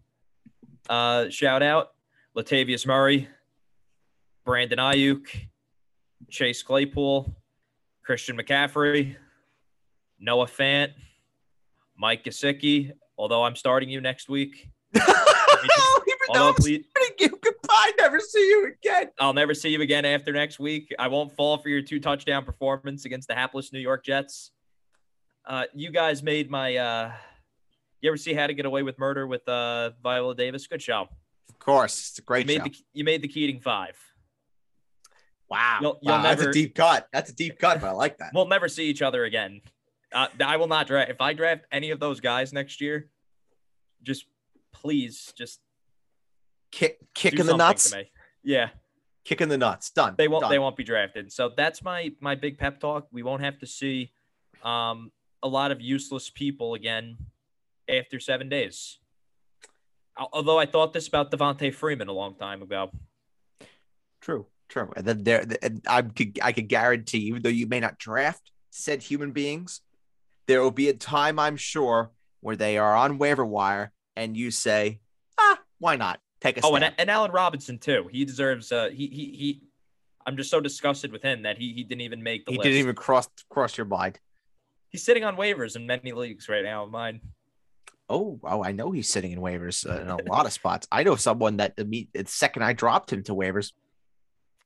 [0.90, 1.92] uh, shout out
[2.36, 3.28] Latavius Murray,
[4.46, 5.26] Brandon Aiyuk,
[6.30, 7.36] Chase Claypool,
[8.04, 9.16] Christian McCaffrey,
[10.20, 10.92] Noah Fant,
[11.98, 14.70] Mike Gesicki, although I'm starting you next week.
[16.30, 16.86] Although please,
[17.20, 19.10] you, goodbye, never see you again.
[19.20, 20.94] I'll never see you again after next week.
[21.00, 24.52] I won't fall for your two touchdown performance against the hapless New York Jets.
[25.46, 26.76] Uh, you guys made my.
[26.76, 27.12] Uh,
[28.02, 30.68] you ever see How to Get Away with Murder with uh, Viola Davis?
[30.68, 31.08] Good show.
[31.50, 32.64] Of course, it's a great You show.
[32.64, 33.98] made the you made the Keating Five.
[35.50, 37.08] wow, You'll- you'll wow, that's a deep cut.
[37.14, 38.32] That's a deep cut, but I like that.
[38.34, 39.62] We'll never see each other again.
[40.14, 41.10] Uh, I will not draft.
[41.12, 43.10] If I draft any of those guys next year,
[44.04, 44.26] just
[44.74, 45.60] please, just
[46.76, 47.94] Kick, do kick in the nuts.
[48.44, 48.68] Yeah,
[49.24, 49.92] kicking the nuts.
[49.92, 50.16] Done.
[50.18, 50.42] they won't.
[50.42, 50.52] Done.
[50.52, 51.32] They won't be drafted.
[51.32, 53.08] So that's my my big pep talk.
[53.14, 54.12] We won't have to see
[54.62, 55.10] um,
[55.42, 57.16] a lot of useless people again
[57.88, 59.00] after seven days.
[60.18, 62.92] Although I thought this about Devonta Freeman a long time ago.
[64.20, 64.92] True, true.
[64.98, 68.52] And then there, and I could, I could guarantee, even though you may not draft
[68.70, 69.80] said human beings,
[70.48, 72.12] there will be a time, I'm sure,
[72.42, 75.00] where they are on waiver wire, and you say,
[75.38, 78.08] ah, why not take a Oh, and, and Allen Robinson too.
[78.12, 78.72] He deserves.
[78.72, 79.62] Uh, he he he.
[80.26, 82.66] I'm just so disgusted with him that he he didn't even make the he list.
[82.66, 84.20] didn't even cross cross your mind.
[84.90, 86.86] He's sitting on waivers in many leagues right now.
[86.86, 87.22] Mine.
[88.08, 90.88] Oh, oh, I know he's sitting in waivers uh, in a lot of spots.
[90.92, 93.72] I know someone that the second I dropped him to waivers,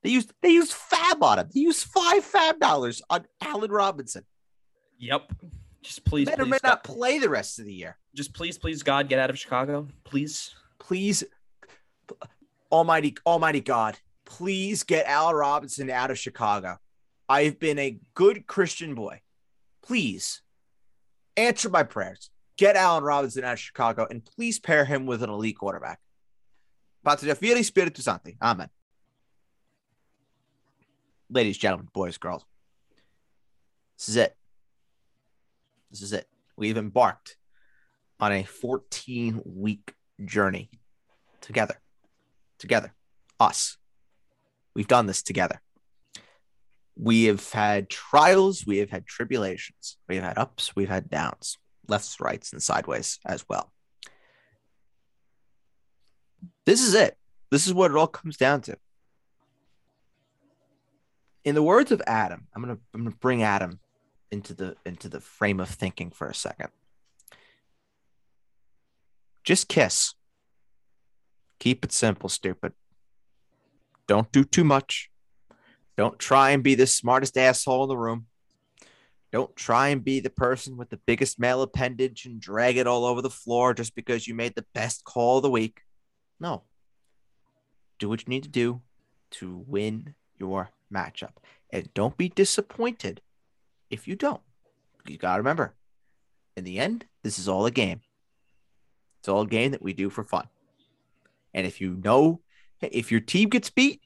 [0.04, 1.50] they used they used fab on him.
[1.54, 4.26] They used five fab dollars on Allen Robinson.
[5.00, 5.32] Yep.
[5.82, 7.98] Just please, May please, may God, not play the rest of the year.
[8.14, 10.54] just please, please, God, get out of Chicago, please.
[10.78, 11.24] Please,
[12.72, 16.78] Almighty Almighty God, please get Allen Robinson out of Chicago.
[17.28, 19.22] I've been a good Christian boy.
[19.82, 20.42] Please
[21.38, 22.30] answer my prayers.
[22.58, 26.00] Get Allen Robinson out of Chicago and please pair him with an elite quarterback.
[27.04, 28.38] Patria Filii Spiritus Sancti.
[28.42, 28.70] Amen.
[31.30, 32.44] Ladies, gentlemen, boys, girls.
[33.98, 34.36] This is it.
[35.92, 36.28] This is it.
[36.58, 37.38] We've embarked
[38.20, 39.94] on a 14 week
[40.26, 40.70] journey
[41.42, 41.80] together.
[42.60, 42.94] Together.
[43.40, 43.78] Us.
[44.76, 45.62] We've done this together.
[46.96, 51.58] We have had trials, we have had tribulations, we've had ups, we've had downs,
[51.88, 53.72] lefts, rights, and sideways as well.
[56.66, 57.18] This is it.
[57.52, 58.78] This is what it all comes down to.
[61.46, 63.80] In the words of Adam, I'm gonna I'm gonna bring Adam
[64.30, 66.70] into the into the frame of thinking for a second.
[69.44, 70.14] Just kiss.
[71.60, 72.74] Keep it simple, stupid.
[74.08, 75.10] Don't do too much.
[75.98, 78.28] Don't try and be the smartest asshole in the room.
[79.32, 83.06] Don't try and be the person with the biggest male appendage and drag it all
[83.06, 85.82] over the floor just because you made the best call of the week.
[86.40, 86.64] No.
[88.00, 88.82] Do what you need to do
[89.32, 91.34] to win your matchup.
[91.70, 93.22] And don't be disappointed
[93.92, 94.42] if you don't.
[95.06, 95.76] You got to remember,
[96.56, 98.02] in the end, this is all a game.
[99.20, 100.48] It's all a game that we do for fun.
[101.54, 102.42] And if you know,
[102.82, 104.02] if your team gets beat,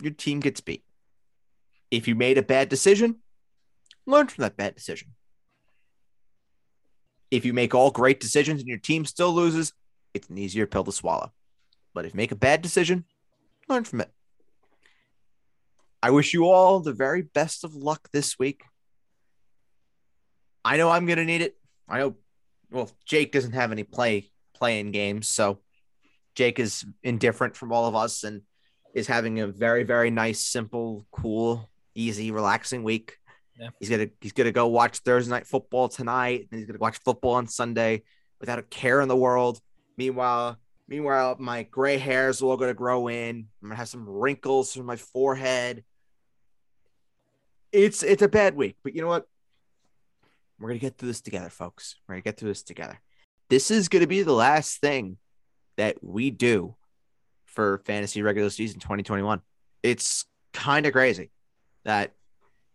[0.00, 0.84] your team gets beat.
[1.90, 3.16] If you made a bad decision,
[4.06, 5.08] learn from that bad decision.
[7.30, 9.72] If you make all great decisions and your team still loses,
[10.14, 11.32] it's an easier pill to swallow.
[11.94, 13.04] But if you make a bad decision,
[13.68, 14.10] learn from it.
[16.02, 18.62] I wish you all the very best of luck this week.
[20.64, 21.56] I know I'm gonna need it.
[21.88, 22.16] I know.
[22.70, 25.58] Well, Jake doesn't have any play playing games, so
[26.34, 28.42] Jake is indifferent from all of us and
[28.94, 33.16] is having a very very nice, simple, cool, easy, relaxing week.
[33.58, 33.68] Yeah.
[33.78, 37.32] He's gonna he's gonna go watch Thursday night football tonight, and he's gonna watch football
[37.32, 38.02] on Sunday
[38.40, 39.60] without a care in the world.
[39.96, 40.58] Meanwhile,
[40.88, 43.48] meanwhile, my gray hairs are all gonna grow in.
[43.62, 45.84] I'm gonna have some wrinkles from my forehead.
[47.70, 49.26] It's it's a bad week, but you know what?
[50.58, 51.96] We're gonna get through this together, folks.
[52.08, 53.00] We're gonna get through this together.
[53.50, 55.18] This is gonna be the last thing
[55.80, 56.76] that we do
[57.46, 59.40] for fantasy regular season 2021.
[59.82, 61.30] It's kind of crazy
[61.86, 62.12] that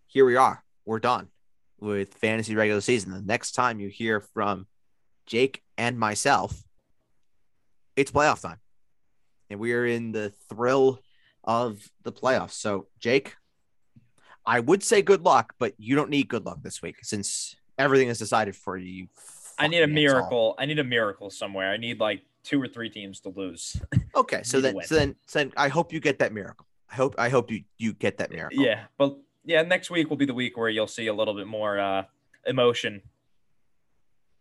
[0.08, 0.64] here we are.
[0.86, 1.28] We're done
[1.80, 3.12] with fantasy regular season.
[3.12, 4.66] The next time you hear from
[5.28, 6.64] Jake and myself,
[7.96, 8.58] it's playoff time.
[9.52, 11.00] And we are in the thrill
[11.44, 12.54] of the playoffs.
[12.54, 13.36] So, Jake,
[14.48, 18.08] I would say good luck, but you don't need good luck this week since everything
[18.08, 18.88] is decided for you.
[18.88, 19.08] you
[19.60, 20.56] I need a miracle.
[20.58, 21.72] I need a miracle somewhere.
[21.72, 23.76] I need like two or three teams to lose.
[24.16, 26.66] Okay, so then, so then, so then, I hope you get that miracle.
[26.90, 28.64] I hope, I hope you you get that miracle.
[28.64, 31.48] yeah, but yeah, next week will be the week where you'll see a little bit
[31.48, 32.04] more uh
[32.48, 33.02] emotion.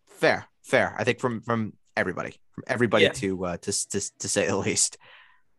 [0.07, 0.95] fair, fair.
[0.97, 3.13] I think from from everybody, from everybody Yeah.
[3.15, 4.97] to uh to, to to say the least.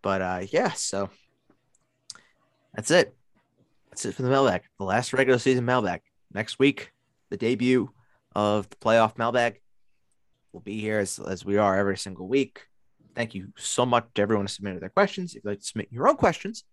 [0.02, 1.10] But uh yeah, so
[2.74, 3.16] that's it.
[3.90, 4.62] That's it for the mailbag.
[4.80, 6.02] The last regular season mailbag.
[6.34, 6.92] Next week,
[7.30, 7.90] the debut
[8.34, 9.60] of the playoff mailbag.
[10.56, 12.62] We'll be here as, as we are every single week.
[13.14, 15.32] Thank you so much to everyone who submitted their questions.
[15.32, 16.64] If you'd like to submit your own questions,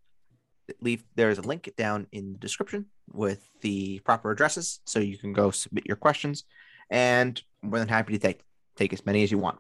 [0.81, 5.33] leave there's a link down in the description with the proper addresses so you can
[5.33, 6.45] go submit your questions
[6.91, 8.45] and more than happy to take
[8.77, 9.59] take as many as you want.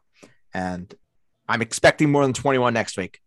[0.54, 0.94] And
[1.48, 3.18] I'm expecting more than 21 next week.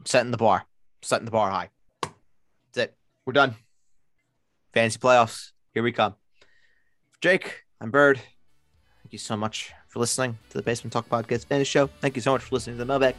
[0.00, 0.66] I'm setting the bar,
[1.00, 1.70] setting the bar high.
[2.02, 2.96] That's it.
[3.24, 3.54] We're done.
[4.74, 5.52] Fantasy playoffs.
[5.74, 6.16] Here we come.
[7.20, 8.16] Jake, I'm Bird.
[8.16, 11.88] Thank you so much for listening to the Basement Talk Podcast Fantasy Show.
[12.00, 13.16] Thank you so much for listening to the mailbag.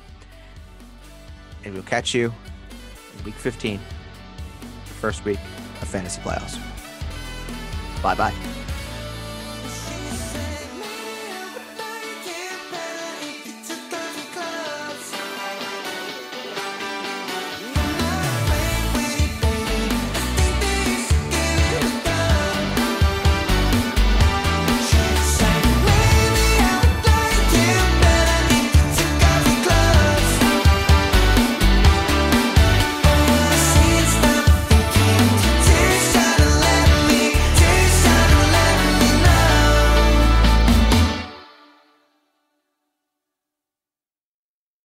[1.64, 2.34] And we'll catch you
[3.18, 3.80] in week 15,
[4.88, 5.40] the first week
[5.82, 6.58] of fantasy playoffs.
[8.02, 8.61] Bye bye.